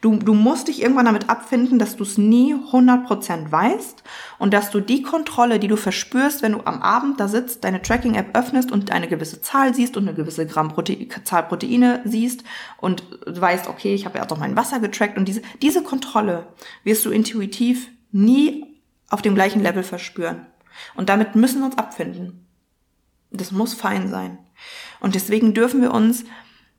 Du, 0.00 0.16
du 0.16 0.32
musst 0.32 0.68
dich 0.68 0.80
irgendwann 0.80 1.06
damit 1.06 1.28
abfinden, 1.28 1.78
dass 1.78 1.96
du 1.96 2.04
es 2.04 2.18
nie 2.18 2.54
100% 2.54 3.50
weißt 3.50 4.04
und 4.38 4.54
dass 4.54 4.70
du 4.70 4.80
die 4.80 5.02
Kontrolle, 5.02 5.58
die 5.58 5.66
du 5.66 5.76
verspürst, 5.76 6.40
wenn 6.42 6.52
du 6.52 6.60
am 6.64 6.82
Abend 6.82 7.18
da 7.18 7.26
sitzt, 7.26 7.64
deine 7.64 7.82
Tracking-App 7.82 8.36
öffnest 8.36 8.70
und 8.70 8.92
eine 8.92 9.08
gewisse 9.08 9.40
Zahl 9.40 9.74
siehst 9.74 9.96
und 9.96 10.06
eine 10.06 10.16
gewisse 10.16 10.46
Gramm 10.46 10.68
Prote 10.68 10.96
Zahl 11.24 11.48
Proteine 11.48 12.00
siehst 12.04 12.44
und 12.76 13.02
weißt, 13.26 13.68
okay, 13.68 13.92
ich 13.94 14.04
habe 14.04 14.18
ja 14.18 14.30
auch 14.30 14.38
mein 14.38 14.56
Wasser 14.56 14.78
getrackt 14.78 15.18
und 15.18 15.26
diese, 15.26 15.42
diese 15.62 15.82
Kontrolle 15.82 16.46
wirst 16.84 17.04
du 17.04 17.10
intuitiv 17.10 17.88
nie 18.12 18.66
auf 19.10 19.22
dem 19.22 19.34
gleichen 19.34 19.62
Level 19.62 19.82
verspüren. 19.82 20.46
Und 20.94 21.08
damit 21.08 21.34
müssen 21.34 21.60
wir 21.60 21.66
uns 21.66 21.78
abfinden. 21.78 22.46
Das 23.30 23.50
muss 23.50 23.74
fein 23.74 24.08
sein. 24.08 24.38
Und 25.00 25.14
deswegen 25.14 25.54
dürfen 25.54 25.82
wir 25.82 25.92
uns 25.92 26.24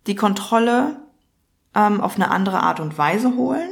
die 0.08 0.16
Kontrolle 0.16 1.02
ähm, 1.76 2.02
auf 2.02 2.16
eine 2.16 2.32
andere 2.32 2.62
Art 2.62 2.80
und 2.80 2.98
Weise 2.98 3.36
holen. 3.36 3.70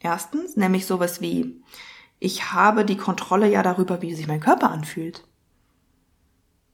Erstens, 0.00 0.56
nämlich 0.56 0.86
sowas 0.86 1.20
wie, 1.20 1.62
ich 2.20 2.52
habe 2.52 2.84
die 2.84 2.96
Kontrolle 2.96 3.48
ja 3.48 3.62
darüber, 3.62 4.02
wie 4.02 4.14
sich 4.14 4.26
mein 4.26 4.40
Körper 4.40 4.70
anfühlt. 4.70 5.24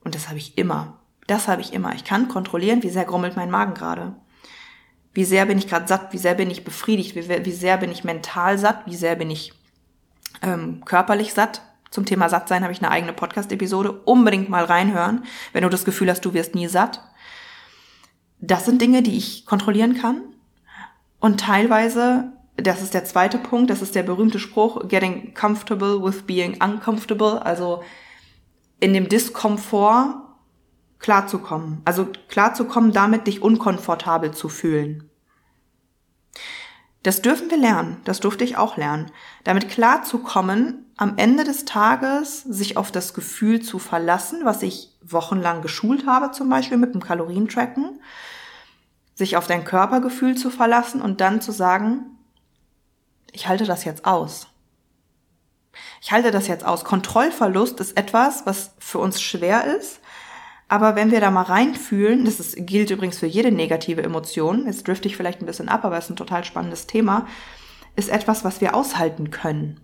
Und 0.03 0.15
das 0.15 0.29
habe 0.29 0.39
ich 0.39 0.59
immer. 0.59 0.99
Das 1.27 1.49
habe 1.49 1.63
ich 1.63 1.73
immer. 1.73 1.95
Ich 1.95 2.05
kann 2.05 2.29
kontrollieren, 2.29 2.83
wie 2.83 2.91
sehr 2.91 3.05
grummelt 3.05 3.37
mein 3.37 3.51
Magen 3.51 3.75
gerade. 3.75 4.15
Wie 5.15 5.25
sehr 5.25 5.47
bin 5.47 5.59
ich 5.59 5.69
gerade 5.69 5.87
satt, 5.87 6.13
wie 6.13 6.19
sehr 6.19 6.35
bin 6.35 6.51
ich 6.51 6.65
befriedigt, 6.65 7.15
wie, 7.15 7.45
wie, 7.45 7.53
sehr 7.53 7.77
bin 7.79 7.91
ich 7.91 8.05
mental 8.05 8.59
satt, 8.59 8.85
wie 8.87 8.97
sehr 8.97 9.17
bin 9.17 9.31
ich 9.31 9.53
ähm, 10.43 10.85
körperlich 10.85 11.33
satt. 11.33 11.63
Zum 11.91 12.05
Thema 12.05 12.29
Sattsein 12.29 12.65
habe 12.65 12.73
ich 12.73 12.83
eine 12.83 12.91
eigene 12.91 13.13
Podcast-Episode. 13.13 13.93
Unbedingt 13.93 14.49
mal 14.49 14.65
reinhören, 14.65 15.25
wenn 15.53 15.63
du 15.63 15.69
das 15.69 15.85
Gefühl 15.85 16.11
hast, 16.11 16.25
du 16.25 16.35
wirst 16.35 16.55
nie 16.55 16.67
satt. 16.67 17.01
Das 18.47 18.65
sind 18.67 18.81
Dinge, 18.81 19.03
die 19.03 19.17
ich 19.17 19.47
kontrollieren 19.47 19.95
kann. 19.95 20.23
Und 21.19 21.41
teilweise, 21.41 22.33
das 22.57 22.83
ist 22.83 22.93
der 22.93 23.05
zweite 23.05 23.39
Punkt, 23.39 23.71
das 23.71 23.81
ist 23.81 23.95
der 23.95 24.03
berühmte 24.03 24.39
Spruch, 24.39 24.89
getting 24.89 25.33
comfortable 25.35 26.03
with 26.03 26.23
being 26.23 26.63
uncomfortable, 26.63 27.45
also 27.45 27.83
in 28.81 28.93
dem 28.93 29.09
Diskomfort 29.09 30.17
klarzukommen. 30.99 31.81
Also 31.85 32.09
klarzukommen, 32.29 32.93
damit 32.93 33.27
dich 33.27 33.43
unkomfortabel 33.43 34.33
zu 34.33 34.49
fühlen. 34.49 35.09
Das 37.03 37.21
dürfen 37.23 37.51
wir 37.51 37.59
lernen, 37.59 37.99
das 38.05 38.21
durfte 38.21 38.45
ich 38.45 38.57
auch 38.57 38.77
lernen. 38.77 39.11
Damit 39.45 39.69
klarzukommen, 39.69 40.87
am 40.97 41.19
Ende 41.19 41.45
des 41.45 41.65
Tages 41.65 42.43
sich 42.43 42.77
auf 42.77 42.93
das 42.93 43.15
Gefühl 43.15 43.61
zu 43.61 43.79
verlassen, 43.79 44.41
was 44.45 44.63
ich 44.63 44.97
wochenlang 45.03 45.61
geschult 45.61 46.07
habe, 46.07 46.31
zum 46.31 46.49
Beispiel 46.49 46.79
mit 46.79 46.95
dem 46.95 47.03
Kalorientracken, 47.03 48.01
sich 49.15 49.37
auf 49.37 49.47
dein 49.47 49.65
Körpergefühl 49.65 50.37
zu 50.37 50.51
verlassen 50.51 51.01
und 51.01 51.21
dann 51.21 51.41
zu 51.41 51.53
sagen, 51.53 52.19
ich 53.33 53.49
halte 53.49 53.65
das 53.65 53.85
jetzt 53.85 54.05
aus. 54.05 54.49
Ich 56.01 56.13
halte 56.13 56.31
das 56.31 56.47
jetzt 56.47 56.65
aus. 56.65 56.85
Kontrollverlust 56.85 57.81
ist 57.81 57.97
etwas, 57.97 58.47
was 58.47 58.73
für 58.79 58.99
uns 58.99 59.21
schwer 59.21 59.65
ist. 59.77 60.01
Aber 60.69 60.97
wenn 60.97 61.11
wir 61.11 61.21
da 61.21 61.31
mal 61.31 61.43
reinfühlen, 61.43 62.25
das 62.25 62.41
ist, 62.41 62.67
gilt 62.67 62.91
übrigens 62.91 63.19
für 63.19 63.27
jede 63.27 63.53
negative 63.53 64.03
Emotion, 64.03 64.67
jetzt 64.67 64.89
drifte 64.89 65.09
ich 65.09 65.17
vielleicht 65.17 65.41
ein 65.41 65.47
bisschen 65.47 65.69
ab, 65.69 65.85
aber 65.85 65.99
es 65.99 66.05
ist 66.05 66.11
ein 66.11 66.17
total 66.17 66.45
spannendes 66.45 66.87
Thema, 66.87 67.27
ist 67.97 68.09
etwas, 68.09 68.45
was 68.45 68.61
wir 68.61 68.75
aushalten 68.75 69.31
können. 69.31 69.81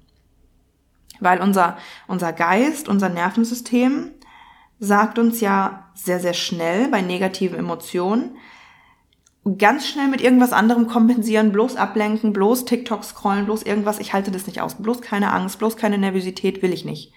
Weil 1.20 1.40
unser, 1.40 1.76
unser 2.06 2.32
Geist, 2.32 2.88
unser 2.88 3.08
Nervensystem 3.08 4.10
sagt 4.78 5.18
uns 5.18 5.40
ja 5.40 5.90
sehr, 5.94 6.18
sehr 6.18 6.32
schnell 6.32 6.88
bei 6.88 7.02
negativen 7.02 7.58
Emotionen, 7.58 8.36
ganz 9.58 9.86
schnell 9.86 10.08
mit 10.08 10.20
irgendwas 10.20 10.52
anderem 10.52 10.86
kompensieren, 10.86 11.52
bloß 11.52 11.76
ablenken, 11.76 12.32
bloß 12.32 12.66
TikTok 12.66 13.04
scrollen, 13.04 13.46
bloß 13.46 13.62
irgendwas, 13.62 13.98
ich 13.98 14.12
halte 14.12 14.30
das 14.30 14.46
nicht 14.46 14.60
aus, 14.60 14.74
bloß 14.74 15.00
keine 15.00 15.32
Angst, 15.32 15.58
bloß 15.58 15.76
keine 15.76 15.98
Nervosität, 15.98 16.62
will 16.62 16.72
ich 16.72 16.84
nicht. 16.84 17.12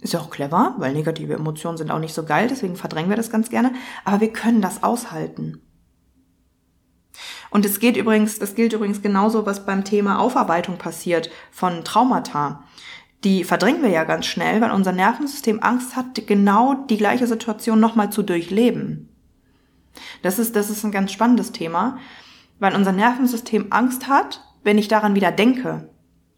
Ist 0.00 0.12
ja 0.12 0.20
auch 0.20 0.30
clever, 0.30 0.74
weil 0.78 0.92
negative 0.92 1.34
Emotionen 1.34 1.78
sind 1.78 1.90
auch 1.90 1.98
nicht 1.98 2.14
so 2.14 2.24
geil, 2.24 2.48
deswegen 2.48 2.76
verdrängen 2.76 3.10
wir 3.10 3.16
das 3.16 3.30
ganz 3.30 3.50
gerne, 3.50 3.72
aber 4.04 4.20
wir 4.20 4.32
können 4.32 4.62
das 4.62 4.82
aushalten. 4.82 5.60
Und 7.50 7.66
es 7.66 7.80
geht 7.80 7.96
übrigens, 7.96 8.38
das 8.38 8.54
gilt 8.54 8.72
übrigens 8.72 9.02
genauso, 9.02 9.44
was 9.44 9.66
beim 9.66 9.84
Thema 9.84 10.18
Aufarbeitung 10.18 10.78
passiert 10.78 11.28
von 11.50 11.84
Traumata. 11.84 12.64
Die 13.24 13.44
verdrängen 13.44 13.82
wir 13.82 13.90
ja 13.90 14.04
ganz 14.04 14.26
schnell, 14.26 14.60
weil 14.60 14.70
unser 14.70 14.92
Nervensystem 14.92 15.62
Angst 15.62 15.94
hat, 15.94 16.26
genau 16.26 16.74
die 16.88 16.96
gleiche 16.96 17.26
Situation 17.26 17.78
nochmal 17.78 18.10
zu 18.10 18.22
durchleben. 18.22 19.11
Das 20.22 20.38
ist, 20.38 20.56
das 20.56 20.70
ist 20.70 20.84
ein 20.84 20.92
ganz 20.92 21.12
spannendes 21.12 21.52
Thema, 21.52 21.98
weil 22.58 22.74
unser 22.74 22.92
Nervensystem 22.92 23.66
Angst 23.70 24.08
hat, 24.08 24.42
wenn 24.64 24.78
ich 24.78 24.88
daran 24.88 25.14
wieder 25.14 25.32
denke. 25.32 25.90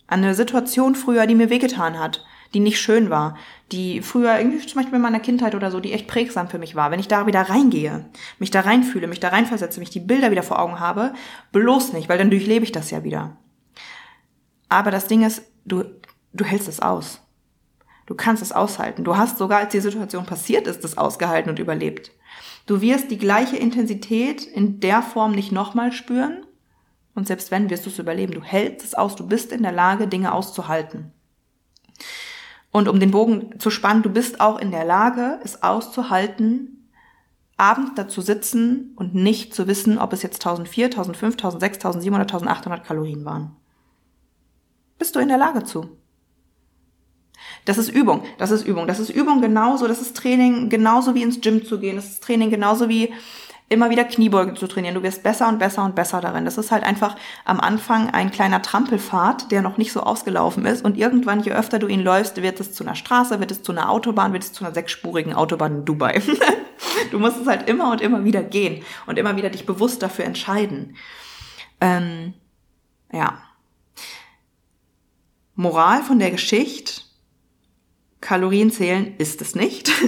An 0.06 0.22
eine 0.22 0.34
Situation 0.34 0.94
früher, 0.94 1.26
die 1.26 1.34
mir 1.34 1.50
wehgetan 1.50 1.98
hat, 1.98 2.24
die 2.52 2.60
nicht 2.60 2.80
schön 2.80 3.10
war, 3.10 3.36
die 3.72 4.00
früher 4.00 4.38
irgendwie 4.38 4.64
zum 4.64 4.80
Beispiel 4.80 4.96
in 4.96 5.02
meiner 5.02 5.20
Kindheit 5.20 5.54
oder 5.54 5.70
so, 5.70 5.80
die 5.80 5.92
echt 5.92 6.06
prägsam 6.06 6.48
für 6.48 6.58
mich 6.58 6.76
war. 6.76 6.90
Wenn 6.90 7.00
ich 7.00 7.08
da 7.08 7.26
wieder 7.26 7.42
reingehe, 7.42 8.06
mich 8.38 8.50
da 8.50 8.60
reinfühle, 8.60 9.06
mich 9.06 9.20
da 9.20 9.28
reinversetze, 9.28 9.80
mich 9.80 9.90
die 9.90 10.00
Bilder 10.00 10.30
wieder 10.30 10.42
vor 10.42 10.60
Augen 10.60 10.78
habe, 10.78 11.12
bloß 11.52 11.92
nicht, 11.92 12.08
weil 12.08 12.18
dann 12.18 12.30
durchlebe 12.30 12.64
ich 12.64 12.72
das 12.72 12.90
ja 12.90 13.02
wieder. 13.02 13.36
Aber 14.68 14.90
das 14.90 15.06
Ding 15.06 15.24
ist, 15.24 15.42
du, 15.64 15.84
du 16.32 16.44
hältst 16.44 16.68
es 16.68 16.80
aus. 16.80 17.20
Du 18.06 18.14
kannst 18.14 18.42
es 18.42 18.52
aushalten. 18.52 19.04
Du 19.04 19.16
hast 19.16 19.38
sogar, 19.38 19.60
als 19.60 19.72
die 19.72 19.80
Situation 19.80 20.26
passiert 20.26 20.66
ist, 20.66 20.84
das 20.84 20.98
ausgehalten 20.98 21.50
und 21.50 21.58
überlebt. 21.58 22.12
Du 22.66 22.80
wirst 22.80 23.10
die 23.10 23.18
gleiche 23.18 23.56
Intensität 23.56 24.44
in 24.44 24.80
der 24.80 25.02
Form 25.02 25.32
nicht 25.32 25.52
nochmal 25.52 25.92
spüren. 25.92 26.46
Und 27.14 27.26
selbst 27.26 27.50
wenn, 27.50 27.70
wirst 27.70 27.86
du 27.86 27.90
es 27.90 27.98
überleben. 27.98 28.32
Du 28.32 28.42
hältst 28.42 28.84
es 28.84 28.94
aus. 28.94 29.16
Du 29.16 29.26
bist 29.26 29.52
in 29.52 29.62
der 29.62 29.72
Lage, 29.72 30.08
Dinge 30.08 30.32
auszuhalten. 30.32 31.12
Und 32.70 32.88
um 32.88 32.98
den 32.98 33.12
Bogen 33.12 33.60
zu 33.60 33.70
spannen, 33.70 34.02
du 34.02 34.10
bist 34.10 34.40
auch 34.40 34.58
in 34.58 34.72
der 34.72 34.84
Lage, 34.84 35.38
es 35.44 35.62
auszuhalten, 35.62 36.88
abends 37.56 37.92
da 37.94 38.08
zu 38.08 38.20
sitzen 38.20 38.92
und 38.96 39.14
nicht 39.14 39.54
zu 39.54 39.68
wissen, 39.68 39.98
ob 39.98 40.12
es 40.12 40.22
jetzt 40.22 40.44
1004, 40.44 40.86
1005, 40.86 41.34
1006, 41.34 41.76
1700, 41.76 42.32
1800 42.32 42.84
Kalorien 42.84 43.24
waren. 43.24 43.54
Bist 44.98 45.14
du 45.14 45.20
in 45.20 45.28
der 45.28 45.38
Lage 45.38 45.62
zu? 45.62 45.96
Das 47.64 47.78
ist 47.78 47.88
Übung, 47.88 48.24
das 48.38 48.50
ist 48.50 48.66
Übung, 48.66 48.86
das 48.86 49.00
ist 49.00 49.10
Übung 49.10 49.40
genauso, 49.40 49.88
das 49.88 50.00
ist 50.00 50.16
Training 50.16 50.68
genauso 50.68 51.14
wie 51.14 51.22
ins 51.22 51.40
Gym 51.40 51.64
zu 51.64 51.80
gehen, 51.80 51.96
das 51.96 52.06
ist 52.06 52.22
Training 52.22 52.50
genauso 52.50 52.88
wie 52.88 53.12
immer 53.68 53.90
wieder 53.90 54.04
Kniebeuge 54.04 54.54
zu 54.54 54.66
trainieren. 54.66 54.94
Du 54.94 55.02
wirst 55.02 55.22
besser 55.22 55.48
und 55.48 55.58
besser 55.58 55.84
und 55.84 55.94
besser 55.94 56.20
darin. 56.20 56.44
Das 56.44 56.58
ist 56.58 56.70
halt 56.70 56.84
einfach 56.84 57.16
am 57.44 57.60
Anfang 57.60 58.10
ein 58.10 58.30
kleiner 58.30 58.62
Trampelpfad, 58.62 59.50
der 59.50 59.62
noch 59.62 59.78
nicht 59.78 59.92
so 59.92 60.00
ausgelaufen 60.00 60.66
ist. 60.66 60.84
Und 60.84 60.96
irgendwann, 60.98 61.42
je 61.42 61.52
öfter 61.52 61.78
du 61.78 61.86
ihn 61.86 62.00
läufst, 62.02 62.40
wird 62.42 62.60
es 62.60 62.72
zu 62.72 62.84
einer 62.84 62.94
Straße, 62.94 63.40
wird 63.40 63.50
es 63.50 63.62
zu 63.62 63.72
einer 63.72 63.90
Autobahn, 63.90 64.32
wird 64.32 64.44
es 64.44 64.52
zu 64.52 64.64
einer 64.64 64.74
sechsspurigen 64.74 65.32
Autobahn 65.32 65.78
in 65.78 65.84
Dubai. 65.84 66.22
du 67.10 67.18
musst 67.18 67.40
es 67.40 67.46
halt 67.46 67.68
immer 67.68 67.90
und 67.90 68.00
immer 68.00 68.24
wieder 68.24 68.42
gehen 68.42 68.84
und 69.06 69.18
immer 69.18 69.36
wieder 69.36 69.50
dich 69.50 69.64
bewusst 69.64 70.02
dafür 70.02 70.26
entscheiden. 70.26 70.96
Ähm, 71.80 72.34
ja. 73.12 73.38
Moral 75.56 76.02
von 76.02 76.18
der 76.18 76.32
Geschichte, 76.32 77.03
Kalorien 78.24 78.70
zählen 78.70 79.14
ist 79.18 79.42
es 79.42 79.54
nicht. 79.54 79.92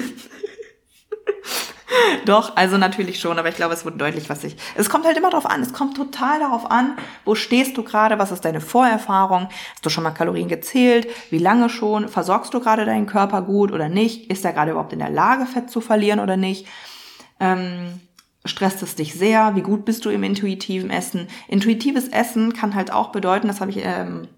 Doch, 2.24 2.56
also 2.56 2.78
natürlich 2.78 3.20
schon, 3.20 3.38
aber 3.38 3.50
ich 3.50 3.56
glaube, 3.56 3.74
es 3.74 3.84
wurde 3.84 3.98
deutlich, 3.98 4.30
was 4.30 4.42
ich. 4.42 4.56
Es 4.74 4.88
kommt 4.88 5.04
halt 5.04 5.18
immer 5.18 5.28
darauf 5.30 5.44
an. 5.44 5.60
Es 5.60 5.74
kommt 5.74 5.96
total 5.96 6.40
darauf 6.40 6.70
an, 6.70 6.96
wo 7.26 7.34
stehst 7.34 7.76
du 7.76 7.82
gerade, 7.82 8.18
was 8.18 8.32
ist 8.32 8.44
deine 8.44 8.62
Vorerfahrung? 8.62 9.48
Hast 9.74 9.84
du 9.84 9.90
schon 9.90 10.02
mal 10.02 10.12
Kalorien 10.12 10.48
gezählt? 10.48 11.08
Wie 11.30 11.38
lange 11.38 11.68
schon? 11.68 12.08
Versorgst 12.08 12.54
du 12.54 12.60
gerade 12.60 12.86
deinen 12.86 13.06
Körper 13.06 13.42
gut 13.42 13.70
oder 13.70 13.90
nicht? 13.90 14.30
Ist 14.30 14.46
er 14.46 14.54
gerade 14.54 14.70
überhaupt 14.70 14.94
in 14.94 14.98
der 14.98 15.10
Lage, 15.10 15.44
Fett 15.44 15.70
zu 15.70 15.82
verlieren 15.82 16.20
oder 16.20 16.38
nicht? 16.38 16.66
Ähm, 17.38 18.00
stresst 18.46 18.82
es 18.82 18.94
dich 18.94 19.12
sehr? 19.12 19.56
Wie 19.56 19.62
gut 19.62 19.84
bist 19.84 20.06
du 20.06 20.10
im 20.10 20.22
intuitiven 20.22 20.88
Essen? 20.88 21.28
Intuitives 21.48 22.08
Essen 22.08 22.54
kann 22.54 22.74
halt 22.74 22.92
auch 22.92 23.12
bedeuten, 23.12 23.46
das 23.46 23.60
habe 23.60 23.70
ich 23.70 23.80
ähm, 23.82 24.28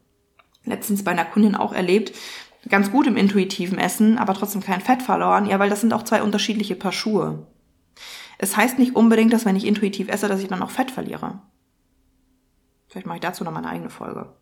letztens 0.65 1.05
bei 1.05 1.13
einer 1.13 1.25
Kundin 1.25 1.55
auch 1.55 1.73
erlebt, 1.73 2.13
ganz 2.69 2.91
gut 2.91 3.07
im 3.07 3.17
intuitiven 3.17 3.79
Essen, 3.79 4.19
aber 4.19 4.35
trotzdem 4.35 4.63
kein 4.63 4.81
Fett 4.81 5.03
verloren. 5.03 5.47
Ja, 5.47 5.59
weil 5.59 5.71
das 5.71 5.81
sind 5.81 5.93
auch 5.93 6.03
zwei 6.03 6.23
unterschiedliche 6.23 6.75
Paar 6.75 6.93
Schuhe. 6.93 7.47
Es 8.39 8.57
heißt 8.57 8.79
nicht 8.79 8.95
unbedingt, 8.95 9.33
dass 9.33 9.45
wenn 9.45 9.57
ich 9.57 9.67
intuitiv 9.67 10.09
esse, 10.09 10.29
dass 10.29 10.41
ich 10.41 10.49
dann 10.49 10.63
auch 10.63 10.71
Fett 10.71 10.91
verliere. 10.91 11.41
Vielleicht 12.89 13.07
mache 13.07 13.17
ich 13.17 13.23
dazu 13.23 13.45
noch 13.45 13.53
mal 13.53 13.59
eine 13.59 13.69
eigene 13.69 13.91
Folge. 13.91 14.33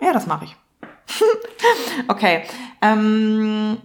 Ja, 0.00 0.12
das 0.12 0.26
mache 0.26 0.46
ich. 0.46 0.56
okay. 2.08 2.44
Ähm, 2.80 3.78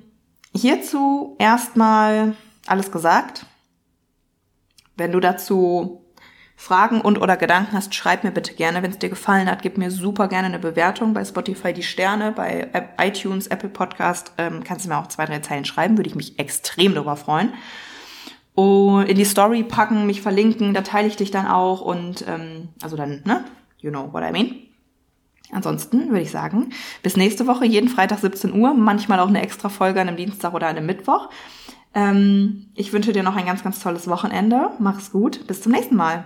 hierzu 0.53 1.35
erstmal 1.39 2.35
alles 2.67 2.91
gesagt. 2.91 3.45
Wenn 4.95 5.11
du 5.11 5.19
dazu 5.19 6.04
Fragen 6.57 7.01
und 7.01 7.21
oder 7.21 7.35
Gedanken 7.35 7.73
hast, 7.73 7.93
schreib 7.93 8.23
mir 8.23 8.31
bitte 8.31 8.53
gerne. 8.53 8.81
Wenn 8.81 8.91
es 8.91 8.99
dir 8.99 9.09
gefallen 9.09 9.49
hat, 9.49 9.61
gib 9.61 9.77
mir 9.77 9.91
super 9.91 10.27
gerne 10.27 10.47
eine 10.47 10.59
Bewertung 10.59 11.13
bei 11.13 11.23
Spotify 11.25 11.73
die 11.73 11.83
Sterne, 11.83 12.31
bei 12.31 12.69
iTunes, 12.97 13.47
Apple 13.47 13.69
Podcast. 13.69 14.31
Ähm, 14.37 14.63
kannst 14.63 14.85
du 14.85 14.89
mir 14.89 14.97
auch 14.97 15.07
zwei, 15.07 15.25
drei 15.25 15.39
Zeilen 15.39 15.65
schreiben, 15.65 15.97
würde 15.97 16.09
ich 16.09 16.15
mich 16.15 16.39
extrem 16.39 16.95
darüber 16.95 17.17
freuen. 17.17 17.53
Und 18.55 19.07
in 19.07 19.17
die 19.17 19.25
Story 19.25 19.63
packen, 19.63 20.05
mich 20.05 20.21
verlinken, 20.21 20.73
da 20.73 20.81
teile 20.81 21.09
ich 21.09 21.17
dich 21.17 21.29
dann 21.29 21.45
auch 21.45 21.81
und 21.81 22.25
ähm, 22.27 22.69
also 22.81 22.95
dann, 22.95 23.21
ne? 23.25 23.43
You 23.79 23.91
know 23.91 24.11
what 24.13 24.23
I 24.23 24.31
mean. 24.31 24.55
Ansonsten 25.51 26.09
würde 26.09 26.21
ich 26.21 26.31
sagen, 26.31 26.71
bis 27.03 27.17
nächste 27.17 27.47
Woche, 27.47 27.65
jeden 27.65 27.89
Freitag 27.89 28.19
17 28.19 28.53
Uhr, 28.53 28.73
manchmal 28.73 29.19
auch 29.19 29.27
eine 29.27 29.43
extra 29.43 29.69
Folge 29.69 30.01
an 30.01 30.07
einem 30.07 30.17
Dienstag 30.17 30.53
oder 30.53 30.67
an 30.67 30.77
einem 30.77 30.87
Mittwoch. 30.87 31.29
Ähm, 31.93 32.67
ich 32.75 32.93
wünsche 32.93 33.13
dir 33.13 33.23
noch 33.23 33.35
ein 33.35 33.45
ganz, 33.45 33.63
ganz 33.63 33.79
tolles 33.79 34.07
Wochenende. 34.07 34.71
Mach's 34.79 35.11
gut. 35.11 35.45
Bis 35.47 35.61
zum 35.61 35.73
nächsten 35.73 35.95
Mal. 35.95 36.25